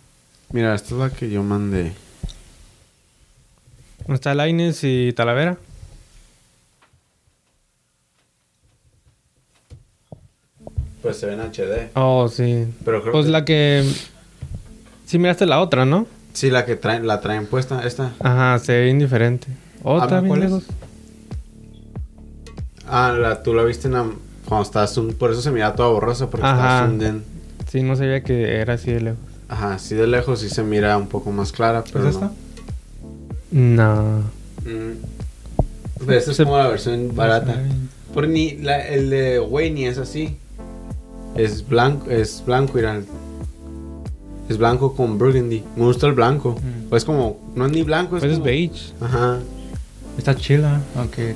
[0.51, 1.93] Mira, esta es la que yo mandé.
[3.99, 5.57] ¿Dónde está Laines y Talavera?
[11.02, 11.89] Pues se ve en HD.
[11.95, 12.66] Oh, sí.
[12.86, 13.32] Pero creo Pues que...
[13.32, 13.84] la que.
[15.06, 16.08] Sí, miraste la otra, ¿no?
[16.34, 18.12] Sí, la que traen, la traen puesta, esta.
[18.20, 19.47] Ajá, se ve indiferente.
[19.84, 20.52] Otra, Ah, bien ¿cuál es?
[20.52, 20.64] lejos.
[22.88, 24.10] Ah, la, tú la viste en la-
[24.45, 25.14] cuando estás un...
[25.14, 26.56] Por eso se mira toda borrosa, porque Ajá.
[26.86, 27.24] está zoomed in.
[27.72, 29.20] Sí, no sabía que era así de lejos.
[29.47, 32.32] Ajá, sí de lejos sí se mira un poco más clara, pero ¿Es esta?
[33.52, 33.95] No.
[33.95, 34.20] no.
[34.66, 34.97] Mm.
[36.00, 37.54] Pero esta es como la versión barata.
[37.54, 37.89] Bien.
[38.14, 38.58] Por ni...
[38.58, 40.38] La, el de Wayne es así.
[41.40, 43.02] Es blanco, es blanco, mira.
[44.50, 45.64] Es blanco con burgundy.
[45.76, 46.56] Me gusta el blanco.
[46.62, 46.90] Mm.
[46.90, 47.40] Pues como...
[47.56, 48.94] No es ni blanco, es Pues es como- beige.
[49.00, 49.38] Ajá.
[50.18, 51.36] Está chila, aunque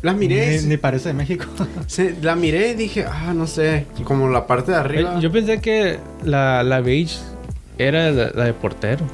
[0.00, 0.60] La miré.
[0.62, 1.44] ni, ni parece de México.
[1.86, 5.18] Se- la miré y dije, ah, no sé, como la parte de arriba.
[5.20, 7.18] Yo pensé que la, la beige
[7.76, 9.04] era la, la de portero.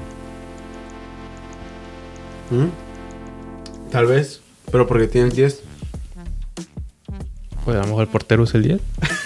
[2.51, 3.91] ¿Mm?
[3.91, 5.63] Tal vez, pero porque tiene el 10.
[7.65, 8.81] Pues a lo mejor el portero es el 10.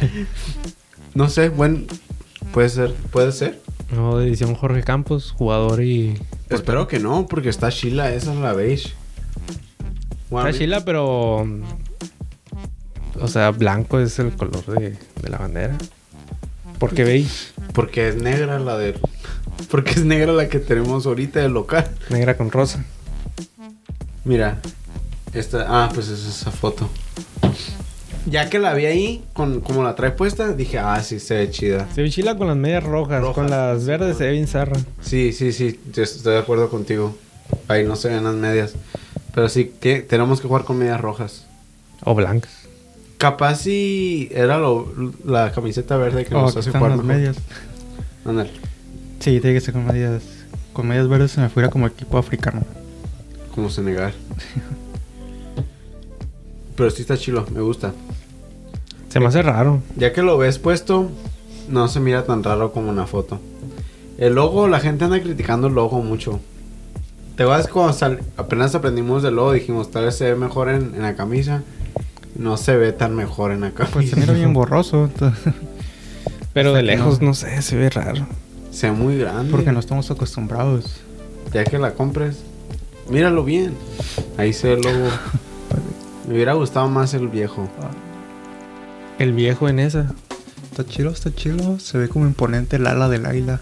[1.14, 1.86] No sé, buen.
[2.52, 3.60] Puede ser, puede ser.
[3.90, 6.18] No, de edición Jorge Campos, jugador y.
[6.48, 8.92] Espero que no, porque está Sheila, esa es la beige.
[10.30, 11.46] Bueno, Está chila, pero.
[13.20, 15.76] O sea, blanco es el color de, de la bandera.
[16.78, 17.52] ¿Por qué beige?
[17.72, 18.94] Porque es negra la de.
[19.70, 21.90] Porque es negra la que tenemos ahorita del local.
[22.10, 22.84] Negra con rosa.
[24.24, 24.60] Mira,
[25.32, 25.66] esta.
[25.68, 26.88] Ah, pues es esa foto.
[28.30, 31.50] Ya que la vi ahí, con, como la trae puesta, dije, ah, sí, se ve
[31.50, 31.88] chida.
[31.94, 33.20] Se ve chila con las medias rojas.
[33.22, 33.34] Rojas.
[33.34, 34.76] Con las verdes se ve bien zarra.
[35.00, 37.16] Sí, sí, sí, estoy de acuerdo contigo.
[37.68, 38.74] Ahí no se ven las medias.
[39.34, 41.46] Pero sí, que tenemos que jugar con medias rojas.
[42.04, 42.52] O blancas.
[43.16, 44.92] Capaz si era lo-
[45.24, 47.14] la camiseta verde que Oh, nos hace jugar las mejor.
[47.16, 47.36] medias.
[49.20, 50.22] Sí, tiene que ser con medias.
[50.72, 52.62] Con medias verdes se me fuera como equipo africano.
[53.54, 54.12] como Senegal.
[56.76, 57.92] Pero sí está chilo, me gusta.
[59.08, 59.80] Se me hace raro.
[59.96, 61.10] Ya que lo ves puesto,
[61.68, 63.40] no se mira tan raro como una foto.
[64.18, 66.40] El logo, la gente anda criticando el logo mucho.
[67.36, 70.94] Te vas cuando sal- apenas aprendimos del logo, dijimos tal vez se ve mejor en,
[70.94, 71.62] en la camisa.
[72.36, 73.92] No se ve tan mejor en la camisa.
[73.94, 75.08] Pues se mira bien borroso.
[76.52, 77.28] Pero O sea de lejos, no.
[77.28, 78.26] no sé, se ve raro.
[78.70, 79.50] Se ve muy grande.
[79.50, 81.00] porque no estamos acostumbrados.
[81.52, 82.38] Ya que la compres,
[83.08, 83.72] míralo bien.
[84.36, 85.06] Ahí se ve el logo.
[86.28, 87.68] Me hubiera gustado más el viejo.
[89.18, 90.14] El viejo en esa.
[90.70, 91.78] Está chilo, está chilo.
[91.80, 93.60] Se ve como imponente el ala del águila.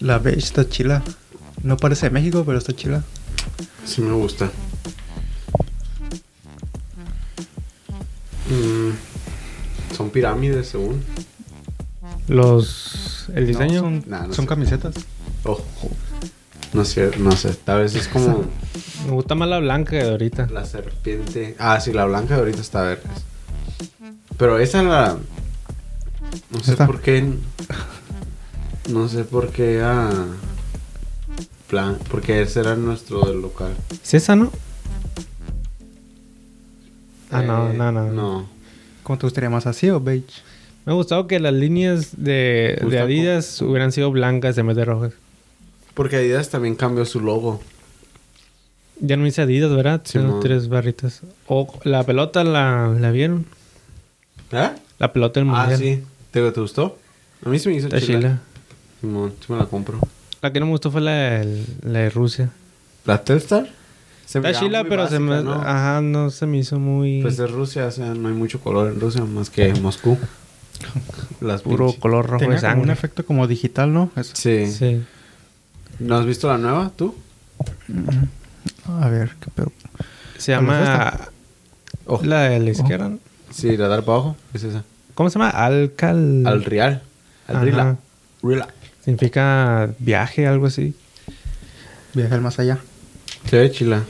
[0.00, 1.02] La beige está chila.
[1.62, 3.02] No parece de México, pero está chila.
[3.84, 4.50] Sí me gusta.
[8.48, 11.02] Mm, son pirámides según.
[12.28, 13.26] Los.
[13.34, 13.82] El diseño.
[13.82, 14.48] No, son, Nah, no son sé.
[14.48, 14.94] camisetas.
[15.44, 15.62] Ojo.
[16.72, 17.54] No sé, no sé.
[17.54, 18.44] Tal vez es como
[19.06, 20.46] Me gusta más la blanca de ahorita.
[20.50, 21.56] la serpiente.
[21.58, 23.24] Ah, sí, la blanca de ahorita está vergas.
[24.36, 25.16] Pero esa la.
[26.50, 26.86] No sé Esta.
[26.86, 27.24] por qué.
[28.90, 29.80] No sé por qué.
[29.82, 30.10] Ah,
[31.68, 33.72] plan, porque ese era nuestro del local.
[34.02, 34.50] ¿Es esa, no?
[37.30, 38.12] Ah, no, Eh, no, no.
[38.12, 38.48] No.
[39.02, 40.42] ¿Cómo te gustaría más así o beige?
[40.84, 45.12] Me ha gustado que las líneas de, Adidas hubieran sido blancas en vez de rojas.
[45.94, 47.60] Porque Adidas también cambió su logo.
[49.00, 50.00] Ya no dice Adidas, ¿verdad?
[50.04, 50.40] Simón.
[50.40, 51.20] tres barritas.
[51.46, 53.46] O la pelota la, la vieron.
[54.52, 54.70] ¿Eh?
[54.98, 55.72] La pelota del mundial.
[55.72, 56.02] Ah, sí.
[56.30, 56.98] ¿Te, te gustó?
[57.44, 58.00] A mí se me hizo chila.
[58.00, 58.40] chila.
[59.00, 59.98] Simón, sí me la compro.
[60.42, 62.50] La que no me gustó fue la, de- la de Rusia.
[63.04, 63.68] ¿La Telstar?
[64.26, 65.34] Se Está chila, pero se me...
[65.36, 67.20] Ajá, no se me hizo muy...
[67.22, 70.18] Pues es Rusia, o sea, no hay mucho color en Rusia más que en Moscú.
[71.40, 72.92] Las puro color rojo Tenía de como un sangre.
[72.92, 74.10] efecto como digital, ¿no?
[74.16, 74.32] Eso.
[74.36, 74.70] Sí.
[74.70, 75.02] Sí.
[75.98, 77.14] ¿No has visto la nueva, tú?
[78.86, 79.72] A ver, qué pedo.
[80.38, 81.18] Se ¿Cuál es llama...
[82.06, 82.20] Oh.
[82.22, 83.08] La de la izquierda.
[83.08, 83.18] ¿no?
[83.50, 84.36] Sí, la dar para abajo.
[84.54, 84.84] Es esa.
[85.14, 85.50] ¿Cómo se llama?
[85.50, 86.46] Alcal...
[86.46, 87.02] Al Real.
[87.48, 87.60] Al.
[87.62, 87.96] Rila.
[88.42, 88.68] Rila.
[89.04, 90.94] Significa viaje, algo así.
[92.14, 92.78] Viaje al más allá.
[93.48, 94.02] Se ve chila.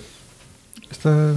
[0.91, 1.35] Está...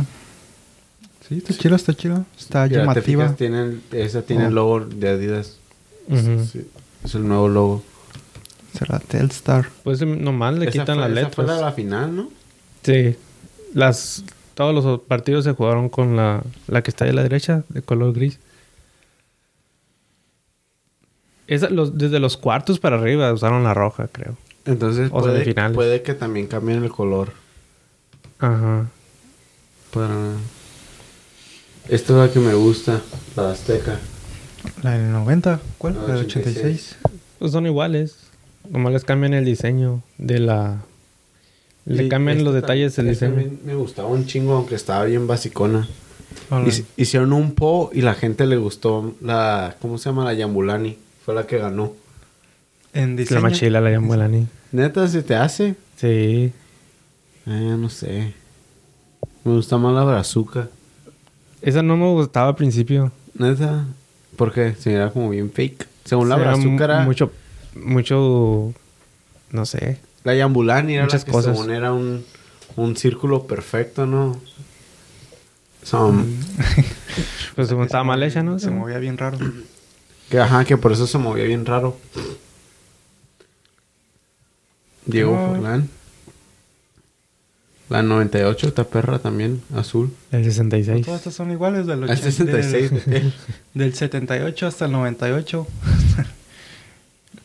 [1.28, 2.24] Sí, está chila, está chila.
[2.38, 3.24] Está Mira, te llamativa.
[3.24, 5.58] fijas, tiene el- esa tiene el logo de Adidas.
[6.08, 6.46] Ujú.
[6.52, 6.68] Sí,
[7.06, 7.84] es el nuevo logo.
[8.78, 9.70] Será Telstar.
[9.84, 11.60] Pues nomás le Esa quitan fue- las esa fue letras.
[11.62, 12.30] la, la final, ¿no?
[12.84, 13.16] Sí.
[13.74, 14.24] Las...
[14.54, 17.82] Todos los partidos se jugaron con la, la que está ahí a la derecha, de
[17.82, 18.40] color gris.
[21.48, 24.38] Esa, los, desde los cuartos para arriba usaron la roja, creo.
[24.66, 27.34] Entonces O sea, de puede, que también cambien el color.
[28.40, 28.88] Ajá.
[29.94, 30.34] Para...
[31.90, 33.02] Esta es la que me gusta,
[33.36, 34.00] la Azteca.
[34.84, 35.60] La del 90.
[35.78, 35.96] ¿Cuál?
[35.96, 36.58] La La del 86.
[36.58, 36.98] 86.
[37.40, 38.18] Pues son iguales.
[38.70, 40.78] Nomás les cambian el diseño de la...
[41.86, 43.50] Le cambian los detalles del esta diseño.
[43.66, 45.88] me, me gustaba un chingo, aunque estaba bien basicona.
[46.98, 49.76] Hicieron un po y la gente le gustó la...
[49.82, 50.24] ¿Cómo se llama?
[50.24, 50.98] La Yambulani.
[51.26, 51.94] Fue la que ganó.
[52.94, 53.42] En La diseño.
[53.42, 54.48] machila la Melanie.
[54.72, 55.76] ¿Neta se te hace?
[55.96, 56.52] Sí.
[57.46, 58.34] Eh, no sé.
[59.44, 60.70] Me gusta más la brazuca.
[61.62, 63.12] Esa no me gustaba al principio.
[63.34, 63.86] ¿Neta?
[64.36, 64.76] ¿Por qué?
[64.76, 65.88] Se como bien fake.
[66.06, 67.00] Según la brazuca era...
[67.02, 67.32] Mucho...
[67.76, 68.74] Mucho...
[69.52, 69.98] No sé.
[70.24, 71.56] La Yambulani era Muchas la que cosas.
[71.58, 72.24] según era un,
[72.76, 74.40] un círculo perfecto, ¿no?
[75.84, 76.26] Son...
[77.56, 78.58] Pues según estaba mal hecha, ¿no?
[78.58, 79.38] Se movía bien raro.
[80.28, 82.00] Que, ajá, que por eso se movía bien raro.
[85.06, 85.48] Diego No.
[85.50, 85.90] Forlán.
[87.90, 90.12] La 98, esta perra también, azul.
[90.32, 91.06] El 66.
[91.06, 93.06] Todas estas son iguales del El 80, 66.
[93.06, 93.34] Del,
[93.76, 95.68] del 78 hasta el 98.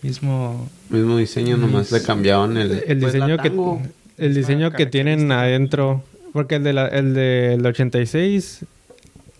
[0.03, 0.69] Mismo.
[0.91, 2.83] Mismo diseño, nomás le cambiaban el...
[2.87, 3.53] El pues, diseño que...
[4.19, 6.03] El diseño que tienen adentro...
[6.33, 8.65] Porque el de la, el del 86...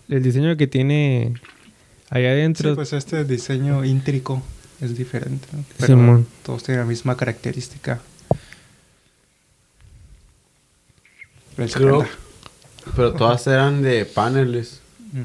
[0.09, 1.33] El diseño que tiene...
[2.09, 2.71] Ahí adentro...
[2.71, 4.41] Sí, pues este diseño íntrico
[4.81, 5.47] es diferente.
[5.53, 5.63] ¿no?
[5.77, 6.27] Pero Simón.
[6.43, 7.99] todos tienen la misma característica.
[11.57, 12.19] El Creo- 70.
[12.95, 14.79] Pero todas eran de paneles.
[15.11, 15.19] Mm.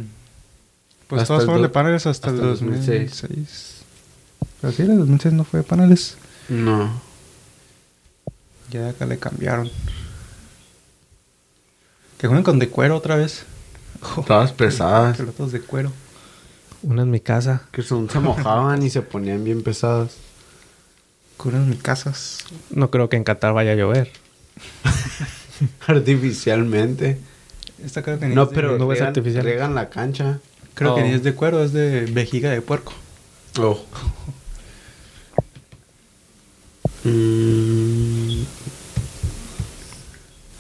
[1.09, 3.20] Pues Hasta el fueron de paneles hasta, hasta el el 2006.
[3.22, 3.74] 2006.
[4.61, 6.16] Pero sí, el 2006 no fue de paneles.
[6.49, 6.90] No.
[8.70, 9.70] Ya acá le cambiaron.
[12.18, 13.45] Que jueguen con de cuero otra vez.
[14.26, 15.16] Todas pesadas.
[15.16, 15.92] Pelotas de cuero.
[16.82, 17.62] Una en mi casa.
[17.72, 20.16] Que son, se mojaban y se ponían bien pesadas.
[21.36, 22.38] Curan mis casas.
[22.70, 24.11] No creo que en Qatar vaya a llover.
[25.86, 27.18] Artificialmente.
[27.84, 29.45] Esta creo que ni No, es de- pero nubes riegan, artificiales.
[29.53, 30.40] riegan la cancha.
[30.74, 31.05] Creo que Oh.
[31.07, 32.92] ni es de cuero, es de vejiga de puerco.
[33.59, 33.80] Oh.
[37.05, 38.45] Mm.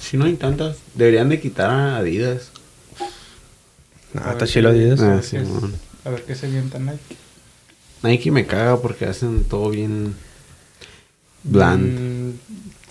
[0.00, 2.50] Si no hay tantas, deberían de quitar a Adidas.
[4.12, 5.00] No, A está ver chilo Adidas.
[5.00, 5.74] Ah, a ver sí, qué es- mon.
[6.04, 7.16] A ver qué se avienta Nike.
[8.02, 10.14] Nike me caga porque hacen todo bien
[11.42, 11.98] bland.
[11.98, 12.32] Mm,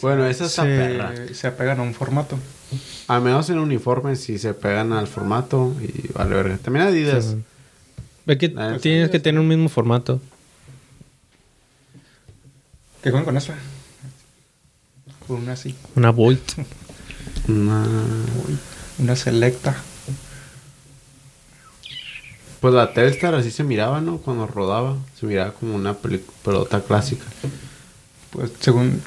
[0.02, 1.14] Bueno, esa está se, perra.
[1.34, 2.38] se apegan a un formato.
[3.08, 6.58] Al menos en uniformes si se pegan al formato y vale verga.
[6.58, 7.26] También Adidas.
[7.26, 7.38] Sí.
[8.26, 10.20] Ve que Ah, tienes que tener un mismo formato.
[13.04, 13.54] Que jueguen con esa.
[15.28, 15.76] Con una así.
[15.96, 16.54] Una Volt.
[17.48, 17.86] Una-
[19.00, 19.76] Una selecta.
[22.62, 24.18] Pues la Telstar así se miraba, ¿no?
[24.20, 24.96] Cuando rodaba.
[25.20, 27.26] Se miraba como una pelota clásica.
[28.32, 29.02] Pues según.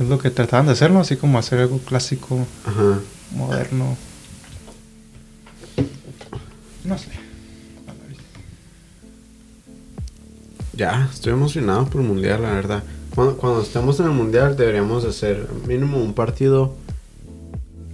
[0.00, 1.00] Es lo que trataban de hacer, ¿no?
[1.00, 2.98] Así como hacer algo clásico, Ajá.
[3.30, 3.96] moderno.
[6.82, 7.06] No sé.
[10.72, 12.82] Ya, estoy emocionado por el mundial, la verdad.
[13.14, 16.74] Cuando, cuando estemos en el mundial deberíamos hacer mínimo un partido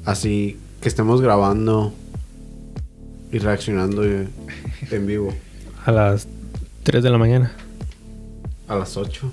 [0.05, 1.93] así que estemos grabando
[3.31, 5.33] y reaccionando en vivo
[5.85, 6.27] A las
[6.85, 7.53] 3 de la mañana.
[8.68, 9.31] a las 8.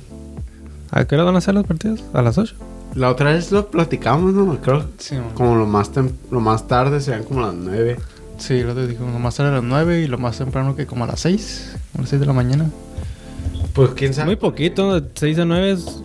[0.92, 2.04] ¿A qué hora van a ser los partidos?
[2.14, 2.56] ¿A las 8?
[2.96, 4.60] La otra vez lo platicamos, ¿no?
[4.62, 7.98] Creo Sí, como lo más, tem- lo más tarde serían como las 9.
[8.38, 10.86] Sí, lo te digo, lo más tarde a las 9 y lo más temprano que
[10.86, 12.70] como a las 6, a las 6 de la mañana.
[13.78, 14.25] Pues quién sabe.
[14.25, 15.01] Muy poquito.
[15.13, 16.01] 6 a 9 es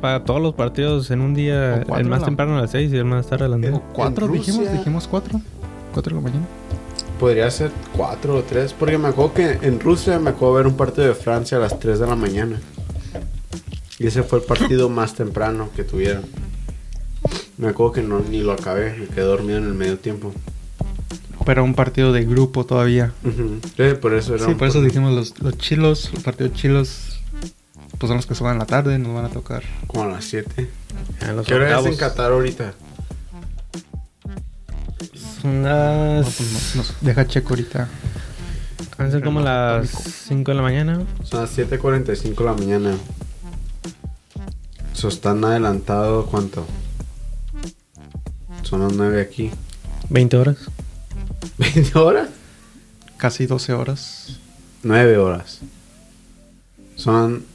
[0.00, 1.84] para todos los partidos en un día.
[1.86, 3.76] Cuatro El más la- temprano a las 6 y el más tarde a las 9.
[3.76, 4.72] ¿O 4 en dijimos?
[4.72, 5.40] Dijimos 4.
[5.94, 6.46] 4 de la mañana.
[7.20, 8.72] podría ser 4 o 3.
[8.76, 11.78] Porque me acuerdo que en Rusia me acuerdo ver un partido de Francia a las
[11.78, 12.60] 3 de la mañana.
[14.00, 16.24] Y ese fue el partido más temprano que tuvieron.
[17.56, 20.32] Me acuerdo que no, ni lo acabé, me quedé dormido en el medio tiempo.
[21.46, 23.12] Pero un partido de grupo todavía.
[23.76, 27.11] Sí, por eso era Sí, por eso dijimos los, los chilos, los partidos chilos,
[28.02, 29.62] pues son los que se van en la tarde, nos van a tocar.
[29.86, 30.68] como a las 7.
[31.20, 31.96] En los ¿Qué hora es en.
[31.96, 32.74] Qatar ahorita?
[35.40, 36.24] Son No, las...
[36.34, 37.88] pues nos, nos deja checo ahorita.
[38.98, 39.88] Van a ser como las
[40.26, 41.00] 5 de la mañana.
[41.22, 42.96] Son las 7.45 de la mañana.
[44.92, 46.66] Eso están adelantado, ¿cuánto?
[48.64, 49.52] Son las 9 aquí.
[50.10, 50.56] 20 horas.
[51.58, 52.30] ¿20 horas?
[53.16, 54.40] Casi 12 horas.
[54.82, 55.60] 9 horas.
[56.96, 57.51] Son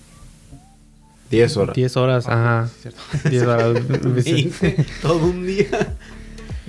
[1.29, 1.75] 10 horas.
[1.75, 2.67] 10 horas, ajá.
[2.67, 3.01] Sí, cierto.
[3.29, 3.87] 10 horas.
[4.25, 5.95] 20, todo un día.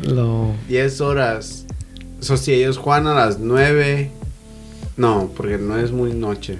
[0.02, 0.54] Lo...
[0.68, 1.66] 10 horas.
[2.20, 4.10] Eso si ellos juegan a las 9.
[4.96, 6.58] No, porque no es muy noche.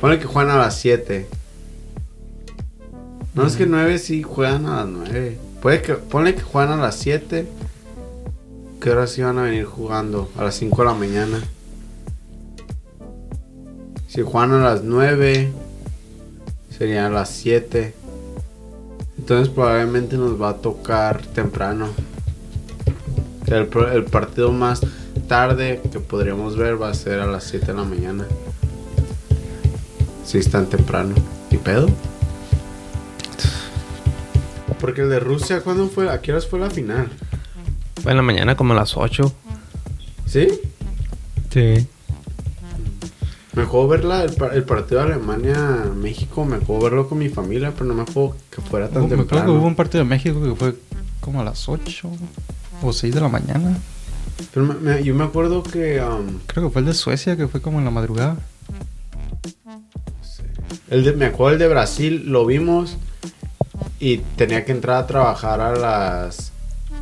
[0.00, 1.26] Ponle que juegan a las 7.
[3.34, 5.38] No es que 9 sí juegan a las 9.
[5.60, 7.46] Puede que, ponle que juegan a las 7.
[8.80, 10.30] ¿Qué horas sí van a venir jugando?
[10.38, 11.42] A las 5 de la mañana.
[14.06, 15.52] Si juegan a las 9,
[16.76, 17.94] serían a las 7.
[19.18, 21.88] Entonces probablemente nos va a tocar temprano.
[23.46, 24.80] El partido más
[25.28, 28.26] tarde que podríamos ver va a ser a las 7 de la mañana.
[30.24, 31.14] Si es tan temprano.
[31.50, 31.88] ¿Y pedo?
[34.80, 36.10] Porque el de Rusia, ¿cuándo fue?
[36.10, 37.08] ¿A qué horas fue la final?
[38.02, 39.32] Fue en la mañana como a las 8.
[40.26, 40.60] ¿Sí?
[41.50, 41.86] Sí.
[43.56, 47.72] Me acuerdo verla, el, par- el partido de Alemania-México, me acuerdo verlo con mi familia,
[47.72, 49.44] pero no me acuerdo que fuera tan Me acuerdo temprano.
[49.52, 50.76] que hubo un partido de México que fue
[51.20, 52.10] como a las 8
[52.82, 53.78] o 6 de la mañana.
[54.52, 57.48] Pero me- me- yo me acuerdo que um, Creo que fue el de Suecia que
[57.48, 58.36] fue como en la madrugada.
[60.90, 62.96] el de, me acuerdo el de Brasil, lo vimos
[63.98, 66.52] y tenía que entrar a trabajar a las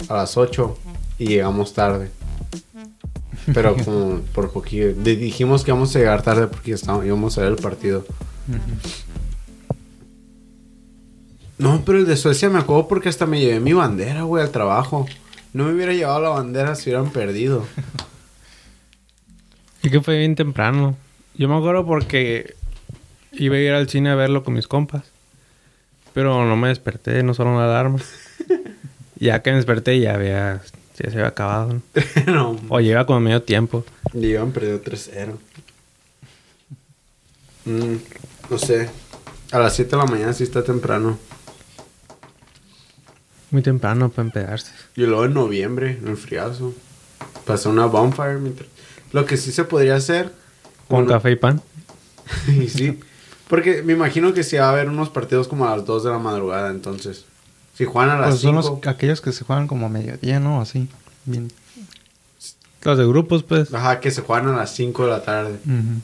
[0.08, 0.78] a las 8
[1.18, 2.10] y llegamos tarde.
[3.52, 4.92] Pero como por poquito.
[5.02, 8.06] di- Dijimos que íbamos a llegar tarde porque estábamos, íbamos a ver el partido.
[11.58, 14.50] No, pero el de Suecia me acuerdo porque hasta me llevé mi bandera, güey, al
[14.50, 15.06] trabajo.
[15.52, 17.64] No me hubiera llevado la bandera si hubieran perdido.
[19.82, 20.96] Y que fue bien temprano.
[21.36, 22.54] Yo me acuerdo porque
[23.32, 25.04] iba a ir al cine a verlo con mis compas.
[26.12, 27.98] Pero no me desperté, no sonó la alarma.
[29.16, 30.60] ya que me desperté ya había...
[30.98, 31.72] Ya se había acabado.
[31.74, 31.82] ¿no?
[32.32, 33.84] no, O lleva como medio tiempo.
[34.12, 35.34] y iban perdido 3-0.
[37.64, 37.96] Mm,
[38.50, 38.90] no sé.
[39.50, 41.18] A las 7 de la mañana sí está temprano.
[43.50, 44.72] Muy temprano para empedarse.
[44.96, 46.74] Y luego en noviembre, en el friazo.
[47.46, 48.38] Pasó una bonfire.
[48.38, 48.68] mientras-
[49.12, 50.32] Lo que sí se podría hacer.
[50.88, 51.62] Con bueno, café y pan.
[52.48, 52.98] y sí.
[53.48, 56.10] Porque me imagino que sí va a haber unos partidos como a las 2 de
[56.10, 57.24] la madrugada, entonces.
[57.76, 58.80] Si juegan a las Pues son 5.
[58.84, 60.60] los, aquellos que se juegan como a mediodía, ¿no?
[60.60, 60.88] Así.
[61.24, 61.50] Bien.
[62.82, 63.72] Los de grupos, pues.
[63.72, 65.58] Ajá, que se juegan a las 5 de la tarde.
[65.64, 66.00] Ujú.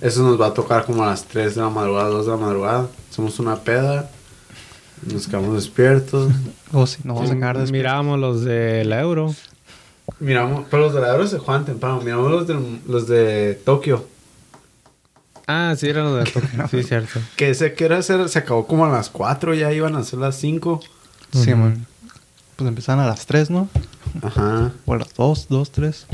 [0.00, 2.38] Eso nos va a tocar como a las 3 de la madrugada, 2 de la
[2.38, 2.88] madrugada.
[3.10, 4.10] Hacemos una peda.
[5.12, 6.32] Nos quedamos despiertos.
[6.72, 7.72] O si no, vamos a quedar despiertos.
[7.72, 9.32] Mirábamos los de la Euro.
[10.18, 12.00] Miramos, pero los de la Euro se juegan temprano.
[12.00, 14.06] Miramos los de, los de Tokio.
[15.46, 16.66] Ah, sí, eran los de Tokio.
[16.70, 17.20] Sí, cierto.
[17.36, 20.18] Que ese que era hacer, se acabó como a las 4, ya iban a ser
[20.20, 20.80] las 5.
[21.42, 21.86] Sí, man.
[22.56, 23.68] Pues empezaron a las 3, ¿no?
[24.22, 24.72] Ajá.
[24.86, 26.06] O a las 2, 2, 3.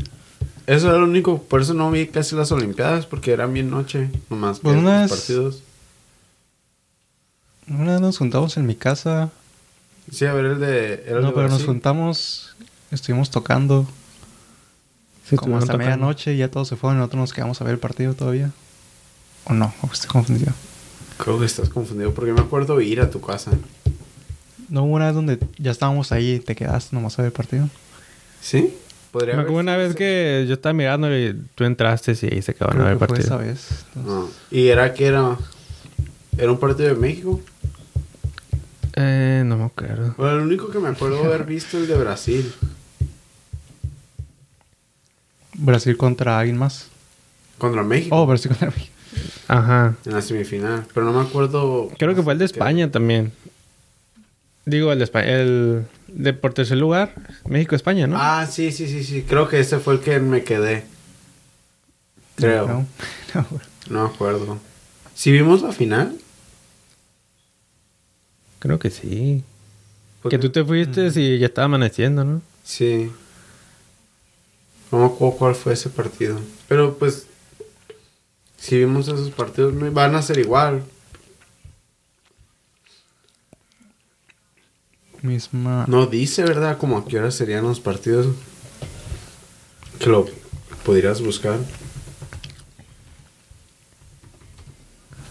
[0.66, 4.10] Eso era lo único, por eso no vi casi las Olimpiadas, porque eran bien noche,
[4.30, 5.62] nomás que Pues una los vez- partidos.
[7.68, 9.30] Una vez nos juntamos en mi casa.
[10.10, 11.04] Sí, a ver el de.
[11.06, 12.56] Era el No, de pero nos juntamos.
[12.90, 13.86] Estuvimos tocando
[15.28, 15.84] Sí, como hasta tocando.
[15.84, 18.50] medianoche y ya todos se fueron y nosotros nos quedamos a ver el partido todavía.
[19.44, 19.72] ¿O no?
[19.82, 20.52] ¿O estoy confundido?
[21.18, 23.52] Creo que estás confundido, porque me acuerdo ir a tu casa.
[24.70, 27.32] No hubo una vez donde ya estábamos ahí y te quedaste nomás a ver el
[27.32, 27.68] partido.
[28.40, 28.74] ¿Sí?
[29.10, 32.42] Podría Me haber acuerdo una vez que yo estaba mirando y tú entraste y ahí
[32.42, 33.34] se acabaron a ver el que fue partido.
[33.34, 33.84] esa vez.
[33.96, 34.28] Entonces, No.
[34.56, 35.36] ¿Y era que era?
[36.38, 37.40] ¿Era un partido de México?
[38.94, 40.14] Eh, no me acuerdo.
[40.16, 42.52] Bueno, el único que me acuerdo haber visto el de Brasil.
[45.54, 46.86] Brasil contra alguien más.
[47.58, 48.16] Contra México.
[48.16, 48.92] Oh, Brasil contra México.
[49.48, 49.96] Ajá.
[50.06, 50.86] En la semifinal.
[50.94, 51.90] Pero no me acuerdo.
[51.98, 53.32] Creo que fue el de España también.
[54.70, 55.28] Digo, el de España.
[55.28, 57.14] El de por tercer lugar,
[57.46, 58.16] México-España, ¿no?
[58.18, 59.22] Ah, sí, sí, sí, sí.
[59.22, 60.84] Creo que ese fue el que me quedé.
[62.36, 62.66] Creo.
[62.68, 62.86] No,
[63.90, 64.04] no.
[64.06, 64.58] Acuerdo.
[65.14, 66.16] ¿Sí vimos la final?
[68.60, 69.42] Creo que sí.
[70.22, 72.42] Porque- Que tú te fuiste y ya estaba amaneciendo, ¿no?
[72.62, 73.10] Sí.
[74.92, 76.38] No me acuerdo cuál fue ese partido.
[76.68, 77.26] Pero pues,
[78.58, 80.82] si vimos esos partidos, van a ser igual.
[85.22, 85.84] Misma.
[85.88, 86.78] No dice, ¿verdad?
[86.78, 88.34] Como a qué hora serían los partidos.
[89.98, 90.26] Que lo
[90.84, 91.58] pudieras buscar.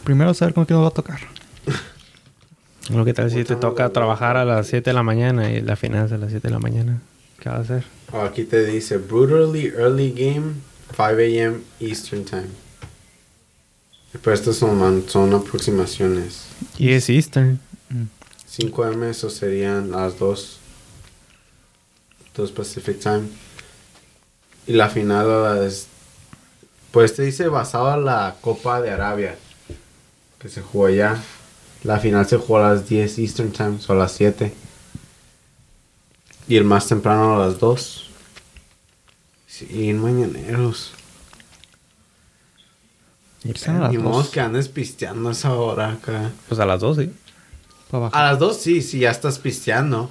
[0.04, 1.20] Primero saber con quién nos va a tocar.
[2.90, 5.76] Lo que tal si te toca trabajar a las 7 de la mañana y la
[5.76, 7.02] final es a las 7 de la mañana?
[7.40, 7.84] ¿Qué vas a hacer?
[8.12, 10.54] Oh, aquí te dice brutally early game,
[10.96, 11.58] 5 a.m.
[11.80, 12.48] Eastern Time.
[14.24, 16.46] Pero estas son, son aproximaciones.
[16.80, 17.60] Y es Eastern.
[18.60, 20.58] 5 m eso serían las 2.
[22.36, 23.24] 2 Pacific Time.
[24.68, 25.28] Y la final
[25.62, 25.88] las...
[26.92, 29.38] Pues te dice basado en la Copa de Arabia.
[30.40, 31.18] Que se jugó allá.
[31.84, 34.54] La final se jugó a las 10 Eastern Time, o a las 7.
[36.50, 38.10] Y el más temprano a las 2.
[39.48, 40.92] Sí, en mañaneros.
[43.44, 44.30] Y Están a las Ni modo dos.
[44.30, 46.32] que andes pisteando a esa hora acá.
[46.50, 47.12] Pues a las 2, sí.
[47.92, 50.10] A las 2 sí, sí, ya estás pisteando.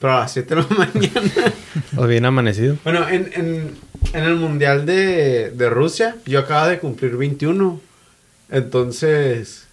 [0.00, 1.54] Pero a las 7 de la mañana.
[1.96, 2.76] O bien amanecido.
[2.82, 3.76] Bueno, en, en,
[4.12, 7.80] en el Mundial de, de Rusia, yo acaba de cumplir 21.
[8.50, 9.66] Entonces,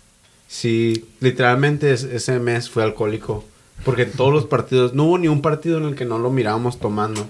[0.48, 3.44] sí, literalmente es- ese mes fue alcohólico.
[3.84, 6.30] Porque en todos los partidos, no hubo ni un partido en el que no lo
[6.30, 7.26] mirábamos tomando.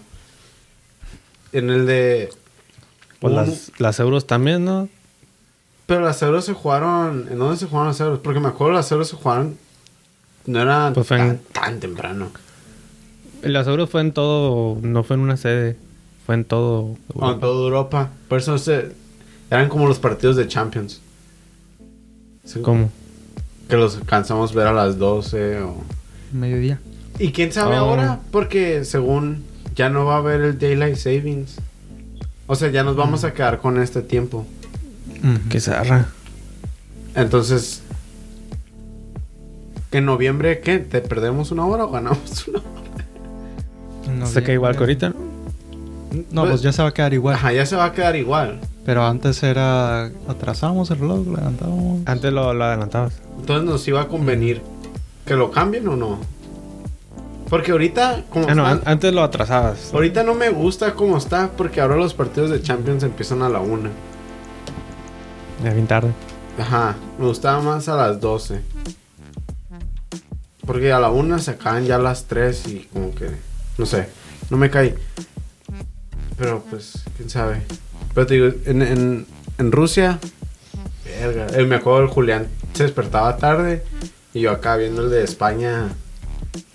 [1.51, 2.29] En el de...
[3.19, 4.89] Pues hubo- las, las euros también, ¿no?
[5.85, 7.27] Pero las euros se jugaron...
[7.31, 8.19] ¿En dónde se jugaron las euros?
[8.19, 9.57] Porque me acuerdo las euros se jugaron...
[10.49, 12.27] No era Pues fue tan, en- tan temprano.
[13.43, 15.77] Las euros fue en todo, no fue en una sede.
[16.25, 16.95] Fue en todo.
[17.13, 18.09] O en toda Europa.
[18.27, 18.91] Por eso se-
[19.51, 21.01] eran como los partidos de Champions.
[22.45, 22.89] Sí, ¿Cómo?
[23.67, 25.83] Que los cansamos ver a las 12 o...
[26.33, 26.79] Mediodía.
[27.19, 27.81] ¿Y quién sabe Oh.
[27.81, 28.19] ahora?
[28.31, 29.43] Porque según
[29.75, 31.57] ya no va a haber el Daylight Savings.
[32.47, 34.47] O sea, ya nos vamos a quedar con este tiempo.
[35.49, 36.07] Qué zarra.
[37.15, 37.83] Entonces...
[39.91, 40.79] ¿En noviembre qué?
[40.79, 44.15] ¿Te perdemos una hora o ganamos una hora?
[44.15, 45.15] No, Se queda igual que ahorita, ¿no?
[46.31, 47.35] No, pues ya se va a quedar igual.
[47.35, 48.59] Ajá, ya se va a quedar igual.
[48.85, 50.05] Pero antes era.
[50.27, 52.01] Atrasamos el reloj, levantábamos.
[52.07, 53.13] Antes lo, lo adelantabas.
[53.39, 54.61] Entonces nos iba a convenir
[55.25, 56.19] que lo cambien o no.
[57.49, 59.91] Porque ahorita, como Ah, no, están- an- antes lo atrasabas.
[59.93, 63.59] ahorita no me gusta cómo está, porque ahora los partidos de Champions empiezan a la
[63.59, 63.89] una.
[65.63, 66.11] Ya bien tarde.
[66.59, 68.61] Ajá, me gustaba más a las 12.
[70.69, 73.25] Porque a la una se acaban ya las 3 y como que,
[73.79, 74.07] no sé,
[74.51, 74.93] no me cae.
[76.37, 77.63] Pero pues, quién sabe.
[78.13, 79.25] Pero te digo, en, en,
[79.57, 80.19] en Rusia,
[81.19, 83.83] verga, eh, me acuerdo el Julián se despertaba tarde
[84.31, 85.89] y yo acá viendo el de España,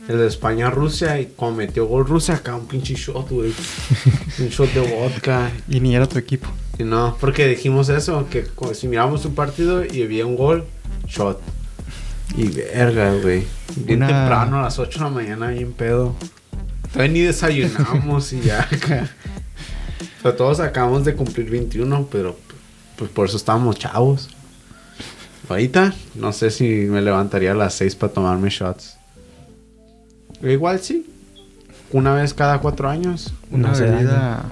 [0.08, 3.54] el de España-Rusia y como metió gol Rusia, acá un pinche shot, güey.
[4.40, 5.52] un shot de vodka.
[5.68, 6.48] Y ni era tu equipo.
[6.80, 10.64] Y no, porque dijimos eso, que si miramos un partido y había un gol,
[11.06, 11.40] shot.
[12.36, 13.44] Y verga, güey.
[13.76, 16.14] Bien Una- temprano, a las 8 de la mañana, bien pedo.
[16.92, 18.62] Todavía ni desayunamos y ya.
[18.70, 19.08] acá.
[20.18, 22.38] O sea, todos acabamos de cumplir 21, pero
[22.96, 24.28] pues por eso estábamos chavos.
[25.48, 28.96] Ahorita, no sé si me levantaría a las 6 para tomarme shots.
[30.42, 31.06] Igual sí.
[31.92, 33.32] Una vez cada cuatro años.
[33.50, 34.44] Una bebida.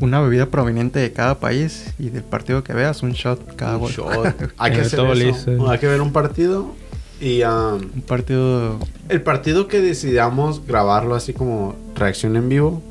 [0.00, 3.82] Una bebida proveniente de cada país y del partido que veas, un shot cada Un
[3.82, 3.92] gol.
[3.92, 4.52] shot.
[4.58, 5.24] Hay que hacer todo eso.
[5.24, 5.70] listo.
[5.70, 6.72] Hay que ver un partido
[7.20, 8.78] y um, Un partido.
[9.08, 12.82] el partido que decidamos grabarlo así como reacción en vivo,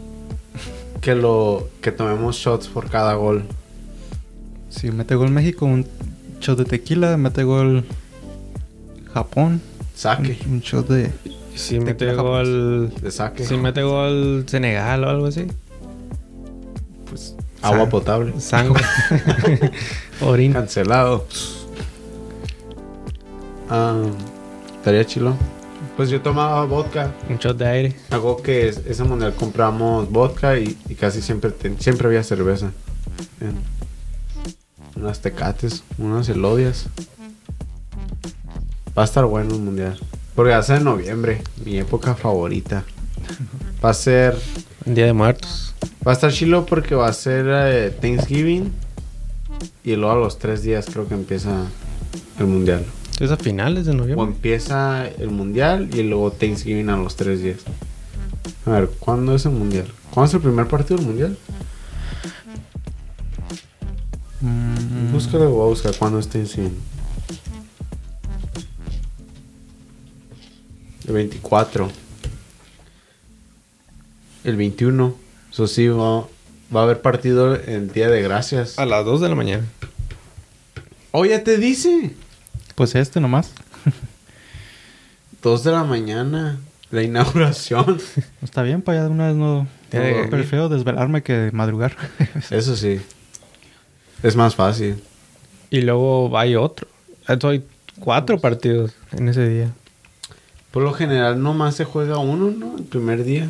[1.01, 3.43] que lo que tomemos shots por cada gol.
[4.69, 5.85] Si mete gol México, un
[6.39, 7.17] shot de tequila.
[7.17, 7.83] Mete gol
[9.13, 9.61] Japón, un,
[9.93, 11.11] Saque, un shot de.
[11.53, 12.91] Si Te mete gol.
[13.01, 13.43] de saque.
[13.45, 15.45] Si mete gol Senegal o algo así.
[17.63, 18.39] Agua sang- potable.
[18.41, 18.83] Sangre.
[20.21, 20.53] Orín.
[20.53, 21.25] Cancelado.
[23.69, 24.01] Ah,
[24.77, 25.35] estaría chilo.
[25.95, 27.11] Pues yo tomaba vodka.
[27.29, 27.95] Un shot de aire.
[28.09, 32.71] Hago que es- ese mundial compramos vodka y, y casi siempre ten- siempre había cerveza.
[34.95, 36.87] Unas tecates, unas elodias.
[38.97, 39.99] Va a estar bueno el mundial.
[40.35, 42.83] Porque va a ser en noviembre, mi época favorita.
[43.83, 44.37] Va a ser.
[44.85, 45.73] Día de Muertos.
[46.05, 48.71] Va a estar chilo porque va a ser eh, Thanksgiving.
[49.83, 51.65] Y luego a los tres días creo que empieza
[52.39, 52.85] el mundial.
[53.19, 54.25] Es a finales de O noviembre.
[54.27, 57.59] empieza el mundial y luego Thanksgiving a los tres días.
[58.65, 59.87] A ver, ¿cuándo es el mundial?
[60.11, 61.37] ¿Cuándo es el primer partido del mundial?
[64.41, 66.75] Mm, Búscalo, voy a buscar cuándo es Thanksgiving.
[71.07, 71.89] El 24.
[74.43, 75.15] El 21.
[75.51, 76.21] Eso sí, va-
[76.75, 78.77] va a haber partido el Día de Gracias.
[78.79, 79.63] A las 2 de la mañana.
[81.11, 82.13] Oh, ya te dice.
[82.75, 83.51] Pues este nomás.
[85.41, 86.57] Dos de la mañana.
[86.91, 87.99] La inauguración.
[88.41, 89.67] Está bien, para allá de una vez no...
[89.91, 91.95] De- Prefiero desvelarme que madrugar.
[92.49, 92.99] Eso sí.
[94.23, 95.03] Es más fácil.
[95.69, 96.87] Y luego hay otro.
[97.27, 97.67] Entonces hay
[97.99, 99.71] cuatro partidos en ese día.
[100.71, 102.77] Por lo general, nomás se juega uno, ¿no?
[102.77, 103.49] El primer día.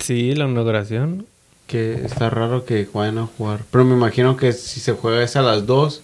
[0.00, 1.26] Sí, la inauguración.
[1.66, 3.60] Que está raro que vayan a jugar.
[3.70, 6.00] Pero me imagino que si se juega es a las 2,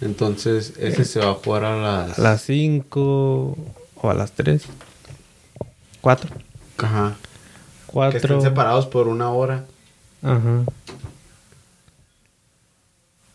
[0.00, 2.18] entonces ese se va a jugar a las...
[2.18, 3.58] A las 5
[3.96, 4.62] o a las 3.
[6.00, 6.30] 4.
[6.78, 7.16] Ajá.
[7.86, 8.18] Que 4.
[8.18, 9.64] estén separados por una hora.
[10.22, 10.64] Ajá.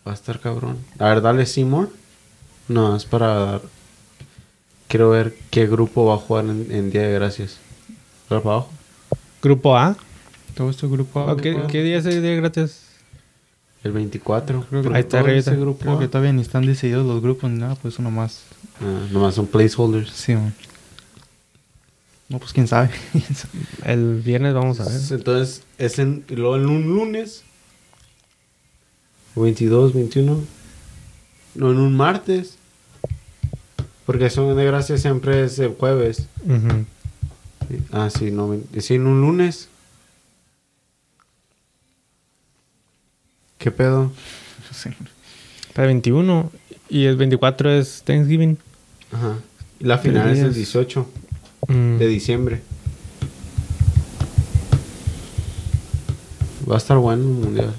[0.07, 0.77] Va a estar cabrón.
[0.99, 1.89] A ver, dale Seymour.
[2.69, 3.61] No, es para dar...
[4.87, 7.57] Quiero ver qué grupo va a jugar en, en Día de Gracias.
[8.29, 8.69] Para abajo.
[9.47, 9.95] Grupo A.
[10.55, 11.21] Todo este grupo...
[11.21, 12.81] Oh, ¿Qué, qué día es el día gracias?
[13.81, 14.65] El 24.
[14.69, 16.09] Creo que, Ahí está ese grupo creo que A.
[16.09, 18.43] todavía ni están decididos los grupos ni nada, pues eso nomás.
[18.81, 20.11] Ah, nomás son placeholders.
[20.11, 20.53] Sí, man.
[22.27, 22.89] No, pues quién sabe.
[23.85, 24.99] El viernes vamos a ver.
[25.11, 27.43] Entonces, es en, luego en un lunes.
[29.35, 30.43] 22, 21.
[31.55, 32.57] No, en un martes.
[34.05, 36.27] Porque son de gracia siempre es el jueves.
[36.43, 36.85] Ujú.
[37.91, 38.55] Ah, sí, no.
[38.79, 39.69] Sí, en un lunes.
[43.57, 44.11] ¿Qué pedo?
[44.71, 44.89] Sí.
[45.73, 46.51] Para el 21.
[46.89, 48.57] Y el 24 es Thanksgiving.
[49.11, 49.35] Ajá.
[49.79, 50.55] Y la final es el días.
[50.55, 51.07] 18
[51.67, 51.97] Mm.
[51.97, 52.61] de diciembre.
[56.69, 57.73] Va a estar bueno el mundial.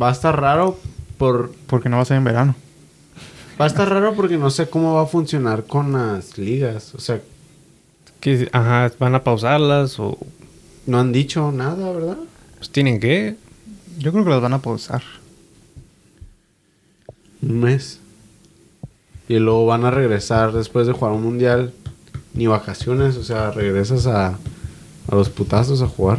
[0.00, 0.78] Va a estar raro
[1.18, 2.54] por Porque no va a ser en verano.
[3.60, 6.94] Va a estar raro porque no sé cómo va a funcionar con las ligas.
[6.94, 7.20] O sea,
[8.20, 10.18] Que, ajá, van a pausarlas o
[10.86, 12.18] no han dicho nada, ¿verdad?
[12.56, 13.36] pues tienen que.
[13.98, 15.02] Yo creo que las van a pausar.
[17.42, 17.98] Un mes.
[19.28, 21.72] Y luego van a regresar después de jugar un mundial.
[22.34, 24.28] Ni vacaciones, o sea, regresas a,
[25.08, 26.18] a los putazos a jugar.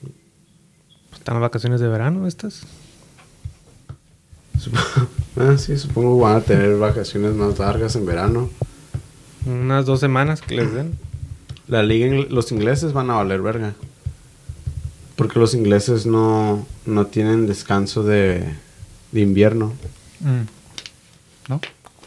[0.00, 2.62] pues, están las vacaciones de verano estas.
[4.58, 4.76] Sup-
[5.36, 8.50] ah, sí, supongo que van a tener vacaciones más largas en verano.
[9.46, 10.98] Unas dos semanas que les den.
[11.66, 13.74] La liga, los ingleses van a valer verga.
[15.16, 18.54] Porque los ingleses no, no tienen descanso de,
[19.12, 19.72] de invierno.
[20.20, 20.42] Mm.
[21.48, 21.60] ¿No?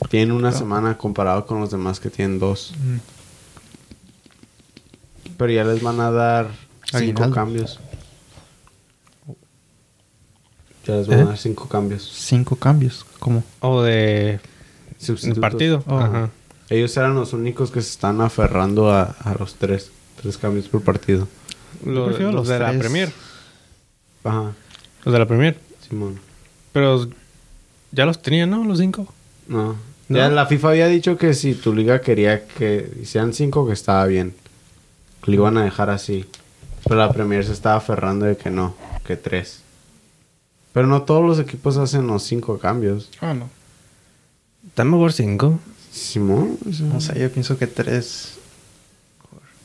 [0.09, 2.73] Tienen una semana comparado con los demás que tienen dos.
[2.77, 2.97] Mm.
[5.37, 6.47] Pero ya les van a dar
[6.85, 7.35] cinco Aguinaldo.
[7.35, 7.79] cambios.
[10.85, 11.21] Ya les van ¿Eh?
[11.21, 12.11] a dar cinco cambios.
[12.13, 13.05] Cinco cambios.
[13.19, 13.43] ¿Cómo?
[13.61, 14.39] O de
[15.23, 15.83] el partido.
[15.87, 15.97] Oh.
[15.97, 16.29] Ajá.
[16.73, 19.91] Ellos eran los únicos que se están aferrando a, a los tres.
[20.21, 21.27] Tres cambios por partido.
[21.85, 22.71] Lo- los los de la.
[22.77, 23.11] Premier.
[24.23, 24.53] Ajá,
[25.03, 25.59] Los de la Premier.
[25.87, 26.19] Simón.
[26.71, 27.07] Pero
[27.91, 28.63] ya los tenían, ¿no?
[28.63, 29.11] Los cinco.
[29.47, 29.75] No.
[30.09, 30.17] ¿No?
[30.17, 34.05] Ya la FIFA había dicho que si tu liga quería que hicieran cinco, que estaba
[34.05, 34.33] bien.
[35.23, 36.25] Que lo iban a dejar así.
[36.83, 39.61] Pero la Premier se estaba aferrando de que no, que tres.
[40.73, 43.09] Pero no todos los equipos hacen los cinco cambios.
[43.21, 43.49] Ah, no.
[44.67, 45.59] Está mejor cinco.
[45.93, 46.57] Simón,
[46.95, 48.33] o sea, yo pienso que tres.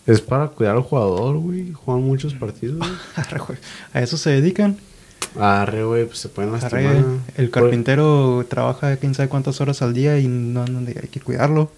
[0.07, 1.73] es para cuidar al jugador, güey.
[1.73, 2.87] Juegan muchos partidos.
[3.17, 3.59] Arre, güey.
[3.95, 4.77] A eso se dedican.
[5.39, 7.03] Arre, güey, pues se pueden lastimar.
[7.37, 11.71] El carpintero trabaja quién sabe cuántas horas al día y no, no- hay que cuidarlo.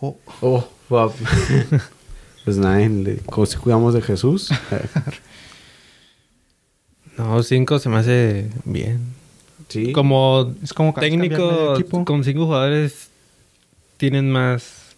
[0.00, 1.22] Oh, Oh, papi.
[2.44, 2.80] pues nada,
[3.46, 4.48] si cuidamos de Jesús.
[7.18, 9.00] No, cinco se me hace bien.
[9.68, 9.92] sí.
[9.92, 11.74] Como es como técnico
[12.06, 13.10] con cinco jugadores
[14.02, 14.96] tienen más.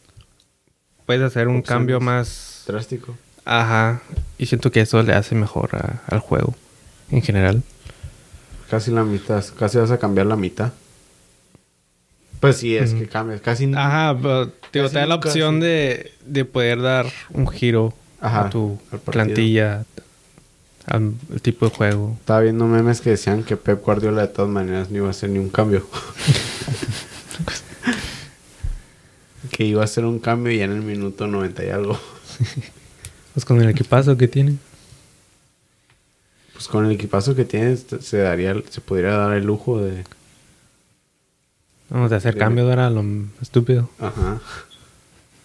[1.05, 1.69] Puedes hacer un Opciones.
[1.69, 2.65] cambio más.
[2.67, 3.15] Drástico.
[3.45, 4.01] Ajá.
[4.39, 6.55] Y siento que eso le hace mejor a- al juego
[7.11, 7.63] en general.
[8.71, 9.45] Casi la mitad.
[9.59, 10.73] Casi vas a cambiar la mitad.
[12.41, 13.43] Pues sí, es que cambias.
[13.43, 13.71] Casi.
[13.75, 18.47] Ajá, pero te, Casi te da la opción de, de poder dar un giro Ajá,
[18.47, 19.85] a tu plantilla,
[20.87, 22.17] al al tipo de juego.
[22.21, 25.29] Estaba viendo memes que decían que Pep Guardiola de todas maneras no iba a hacer
[25.29, 25.87] ni un cambio.
[29.55, 31.99] que iba a hacer un cambio ya en el minuto 90 y algo.
[33.35, 34.59] Pues con el equipazo que tiene.
[36.53, 40.05] Pues con el equipazo que tienes se daría, se podría dar el lujo de,
[41.91, 42.45] Vamos a hacer Dime.
[42.45, 43.03] cambios era lo
[43.43, 43.91] estúpido.
[43.99, 44.41] ajá,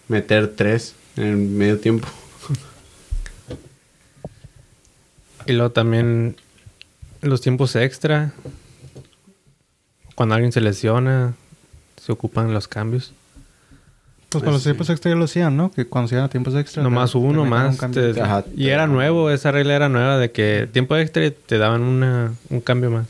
[0.06, 2.06] meter tres en el medio tiempo.
[5.46, 6.36] Y luego también
[7.22, 8.32] los tiempos extra.
[10.14, 11.34] Cuando alguien se lesiona,
[12.00, 13.12] se ocupan los cambios.
[14.30, 14.68] Pues con los Sí.
[14.68, 15.70] tiempos extra ya lo hacían, ¿no?
[15.72, 16.82] Que cuando se iban a tiempos extra...
[16.82, 17.76] Nomás uno más.
[17.76, 18.12] cambio.
[18.14, 21.82] te- Ajá, y era nuevo, esa regla era nueva de que tiempo extra te daban
[21.82, 23.06] una, un cambio más.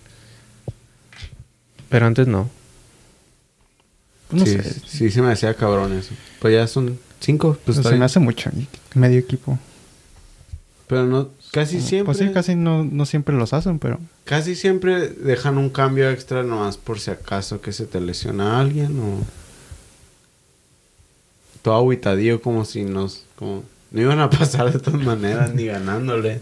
[1.91, 2.49] Pero antes no.
[4.31, 4.81] No sí, sé.
[4.87, 6.15] sí, se me hacía cabrón eso.
[6.41, 8.51] Pues ya son cinco, pues Pues se me hace mucho.
[8.95, 9.59] Medio equipo.
[10.87, 12.07] Pero no, casi siempre.
[12.07, 13.99] Pues sí, casi no, no siempre los hacen, pero...
[14.25, 18.99] Casi siempre dejan un cambio extra nomás por si acaso que se te lesiona alguien
[18.99, 19.40] o...
[21.63, 23.25] Todo aguitadillo como si nos...
[23.37, 23.65] Como...
[23.91, 26.41] No iban a pasar de todas maneras ni ganándole.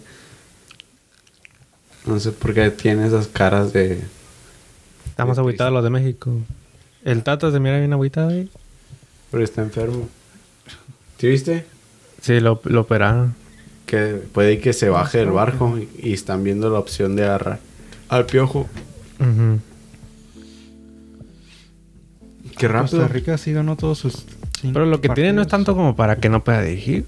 [2.06, 4.02] No sé por qué tiene esas caras de...
[5.06, 6.30] Estamos Qué agüitados los de México.
[7.04, 8.50] El Tata se mira bien agüitado ahí.
[9.30, 10.08] Pero está enfermo.
[11.18, 11.64] ¿Sí viste?
[12.20, 13.34] Sí, lo, lo operaron.
[13.86, 17.60] Que puede que se baje del barco y, y están viendo la opción de agarrar
[18.08, 18.68] al piojo.
[19.18, 19.58] Ujú.
[22.58, 22.98] Qué rápido.
[22.98, 24.26] Costa Rica sí ganó todos sus...
[24.60, 27.05] cinco Pero lo que tiene no es tanto como para que no pueda dirigir.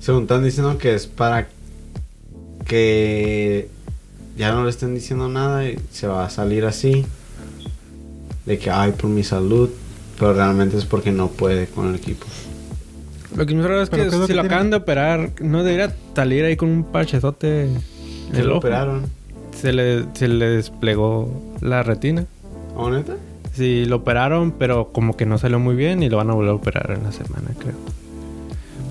[0.00, 1.48] Según están diciendo que es para
[2.66, 3.68] que
[4.36, 7.04] ya no le estén diciendo nada y se va a salir así.
[8.44, 9.70] De que, ay, por mi salud.
[10.18, 12.26] Pero realmente es porque no puede con el equipo.
[13.36, 14.54] Lo que me raro es ¿Pero que qué es lo si que lo tiene?
[14.54, 17.68] acaban de operar, no debería salir ahí con un parchezote
[18.32, 18.58] Se lo ojo.
[18.60, 19.02] operaron.
[19.60, 22.24] Se le, se le desplegó la retina.
[22.74, 23.14] ¿Oh, neta?
[23.56, 26.50] Sí, lo operaron, pero como que no salió muy bien y lo van a volver
[26.50, 27.74] a operar en la semana, creo.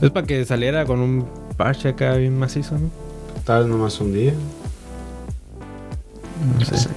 [0.01, 2.89] Es para que saliera con un parche acá bien macizo, ¿no?
[3.43, 4.33] Tal vez nomás un día.
[6.57, 6.89] No sé.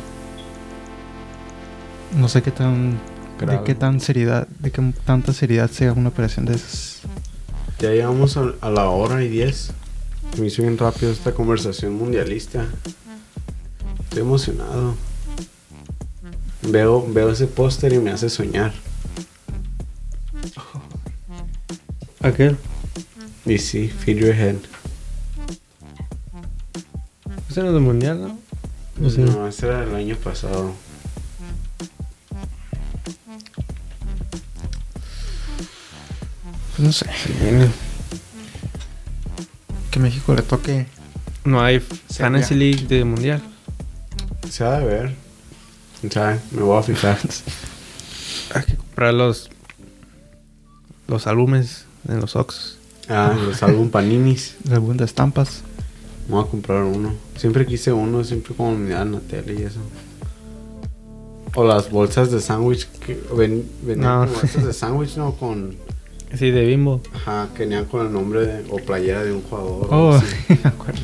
[2.19, 2.99] No sé qué tan...
[3.39, 3.59] Grave.
[3.59, 4.49] De qué tan seriedad...
[4.61, 7.03] De qué tanta seriedad sea una operación de esas.
[7.81, 9.73] Ya llegamos a, a la hora y diez.
[10.41, 12.65] Me hizo bien rápido esta conversación mundialista.
[14.05, 14.95] Estoy emocionado.
[16.63, 18.73] Veo, veo ese póster y me hace soñar.
[22.21, 22.57] Aquel.
[23.47, 24.57] Y sí, feel your head.
[27.49, 28.39] Ese no es del mundial, ¿no?
[28.99, 29.21] No sé.
[29.21, 30.75] No, ese era el año pasado.
[36.77, 37.07] Pues no sé.
[39.91, 40.87] Que México le toque...
[41.45, 43.43] No hay Fantasy League de mundial.
[44.51, 45.28] Se ha de ver.
[46.11, 46.41] ¿Sabe?
[46.53, 47.19] Me voy a fijar.
[48.55, 49.51] Hay que comprar los,
[51.07, 52.77] los álbumes en los Ox.
[53.09, 54.57] Ah, los álbum Paninis.
[54.71, 55.63] Álbum de estampas.
[56.29, 57.15] Me voy a comprar uno.
[57.37, 59.81] Siempre quise uno, siempre como me dan en la tele y eso.
[61.55, 64.27] O las bolsas de sándwich que ven, venían No.
[64.27, 65.33] como bolsas de sándwich, ¿no?
[65.35, 65.75] Con...
[66.35, 67.01] Sí, de Bimbo.
[67.15, 69.89] Ajá, que venían con el nombre de- o playera de un jugador.
[69.91, 70.27] o Oh, así.
[70.63, 71.01] me acuerdo.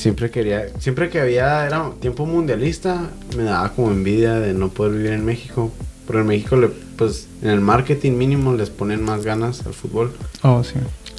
[0.00, 4.94] Siempre quería, siempre que había, era tiempo mundialista, me daba como envidia de no poder
[4.94, 5.70] vivir en México.
[6.06, 10.14] Porque en México, le, pues, en el marketing mínimo les ponen más ganas al fútbol.
[10.42, 10.76] Oh, sí.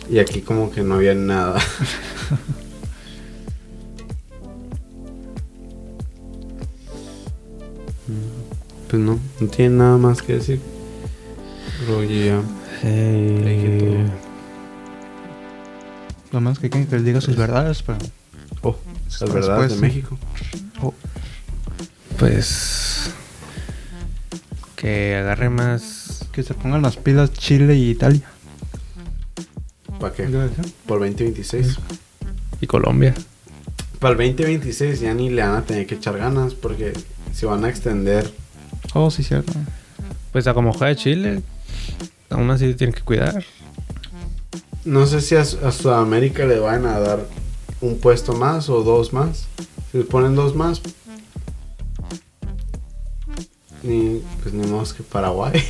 [0.10, 1.60] Y aquí como que no había nada.
[8.90, 10.60] pues no, no tiene nada más que decir.
[11.86, 12.42] Pero ya.
[12.82, 14.08] Eh.
[16.32, 18.00] Lo menos que quieren que les diga sus verdades, pero...
[18.64, 18.76] Oh,
[19.06, 19.82] las Después, verdades de.
[19.82, 20.18] México.
[20.82, 20.94] Oh,
[22.18, 23.12] Pues.
[24.76, 26.26] Que agarre más.
[26.32, 28.28] que se pongan las pilas Chile y Italia.
[30.00, 30.24] ¿Para qué?
[30.88, 31.78] Por 2026.
[32.62, 33.14] Y Colombia.
[34.00, 36.94] Para el 2026 ya ni le van a tener que echar ganas porque
[37.34, 38.32] se van a extender.
[38.94, 39.54] Oh, sí, cierto.
[40.32, 41.42] Pues a como juega Chile.
[42.30, 43.44] Aún así tienen que cuidar.
[44.86, 47.28] No sé si a, a Sudamérica le van a dar
[47.82, 49.48] un puesto más o dos más.
[49.92, 50.82] Si les ponen dos más.
[53.84, 55.62] Ni, pues ni modo que Paraguay.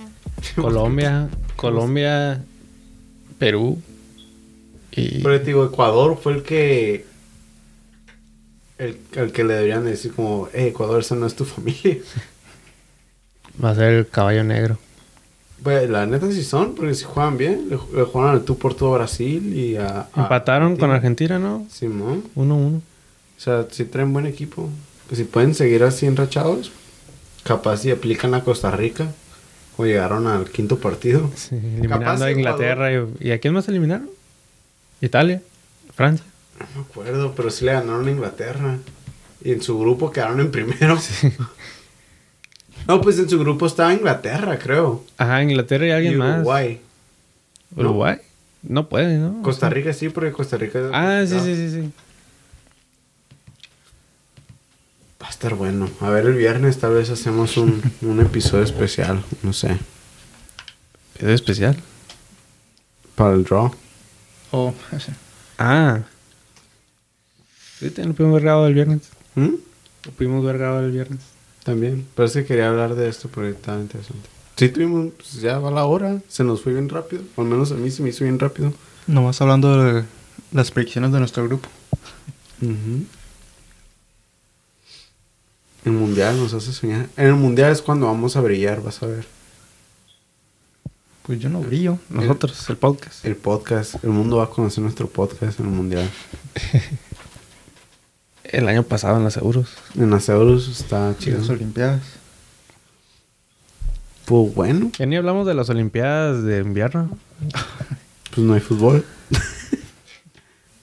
[0.56, 1.28] Colombia.
[1.56, 2.42] Colombia.
[3.38, 3.82] Perú.
[4.92, 5.22] Y.
[5.22, 7.04] Pero te digo, Ecuador fue el que.
[8.78, 11.96] El, el que le deberían decir como, eh, Ecuador, esa no es tu familia.
[13.62, 14.78] Va a ser el caballo negro.
[15.62, 18.74] Pues la neta sí son, porque si juegan bien, le, le jugaron al tú por
[18.74, 20.06] todo Brasil y a...
[20.12, 21.66] a- Empataron con Argentina, ¿no?
[21.70, 22.22] Simón.
[22.36, 22.76] 1-1.
[22.76, 22.80] O
[23.38, 24.68] sea, si traen buen equipo.
[25.08, 26.72] Pues si pueden seguir así enrachados,
[27.42, 29.12] capaz si aplican a Costa Rica.
[29.78, 31.30] O llegaron al quinto partido.
[31.34, 32.38] Sí, Capaz eliminando a Ecuador.
[32.38, 32.92] Inglaterra.
[32.92, 34.08] Y, ¿Y a quién más eliminaron?
[35.02, 35.42] Italia.
[35.94, 36.24] Francia.
[36.58, 38.78] No me acuerdo, pero sí le ganaron a Inglaterra.
[39.44, 40.98] Y en su grupo quedaron en primero.
[42.86, 45.04] no, pues en su grupo estaba Inglaterra, creo.
[45.18, 46.36] Ajá, Inglaterra y alguien y más.
[46.36, 46.80] Uruguay.
[47.76, 48.18] Uruguay.
[48.62, 49.42] No puede, ¿no?
[49.42, 50.90] Costa Rica sí, porque Costa Rica...
[50.92, 51.44] Ah, sí, no.
[51.44, 51.92] sí, sí, sí.
[55.22, 55.88] Va a estar bueno.
[56.00, 59.22] A ver, el viernes tal vez hacemos un, un episodio especial.
[59.42, 59.78] No sé.
[61.16, 61.76] Es especial.
[63.14, 63.72] Para el draw.
[64.50, 65.12] Oh, sí.
[65.58, 66.02] Ah.
[67.78, 69.02] Sí, lo pudimos ver grabado el viernes.
[69.34, 69.54] ¿Mm?
[70.04, 71.35] Lo pudimos ver grabado el viernes.
[71.66, 72.06] También.
[72.14, 74.28] Pero es que quería hablar de esto porque estaba interesante.
[74.54, 75.12] Sí, tuvimos.
[75.16, 76.22] Pues ya va la hora.
[76.28, 77.24] Se nos fue bien rápido.
[77.34, 78.72] O al menos a mí se me hizo bien rápido.
[79.08, 80.04] Nomás hablando de
[80.52, 81.68] las predicciones de nuestro grupo.
[85.84, 87.08] El mundial nos hace soñar.
[87.16, 89.26] En el mundial es cuando vamos a brillar, vas a ver.
[91.24, 91.98] Pues yo no brillo.
[92.10, 93.24] Nosotros, el podcast.
[93.24, 94.04] El podcast.
[94.04, 96.08] El mundo va a conocer nuestro podcast en el mundial.
[98.52, 99.68] El año pasado en los seguros.
[99.98, 101.38] En las euros está chido.
[101.38, 102.02] las Olimpiadas.
[104.24, 107.16] Pues bueno, Ya ni hablamos de las Olimpiadas de invierno.
[108.34, 109.04] pues no hay fútbol.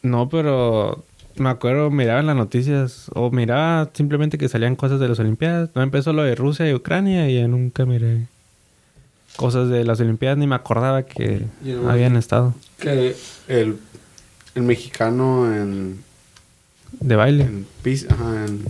[0.03, 1.05] No, pero
[1.37, 5.69] me acuerdo, miraba en las noticias o miraba simplemente que salían cosas de las Olimpiadas.
[5.75, 8.27] No empezó lo de Rusia y Ucrania y ya nunca miré
[9.35, 11.45] cosas de las Olimpiadas ni me acordaba que
[11.87, 13.15] habían estado Que
[13.47, 13.77] el,
[14.55, 16.03] el mexicano en,
[16.99, 17.43] de baile.
[17.45, 18.65] en pis, ajá, en,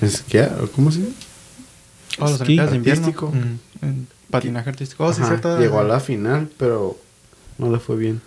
[0.00, 1.12] en esquiar, ¿o ¿cómo se llama?
[2.18, 3.06] Oh, las Esquí Olimpiadas de invierno.
[3.06, 3.30] artístico.
[3.32, 5.04] Mm, en patinaje artístico.
[5.04, 5.58] Oh, sí, cierto.
[5.58, 6.96] Llegó a la final, pero
[7.58, 8.20] no le fue bien.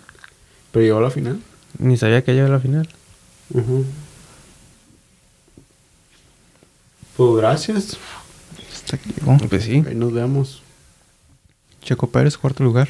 [0.72, 1.40] Pero llegó a la final.
[1.78, 2.88] Ni sabía que llegó a la final.
[3.54, 3.84] Ujú.
[7.16, 7.96] Pues gracias.
[8.74, 9.36] Hasta que llegó.
[9.48, 9.82] Pues sí.
[9.86, 10.62] Ahí nos vemos.
[11.82, 12.88] Checo Pérez, cuarto lugar.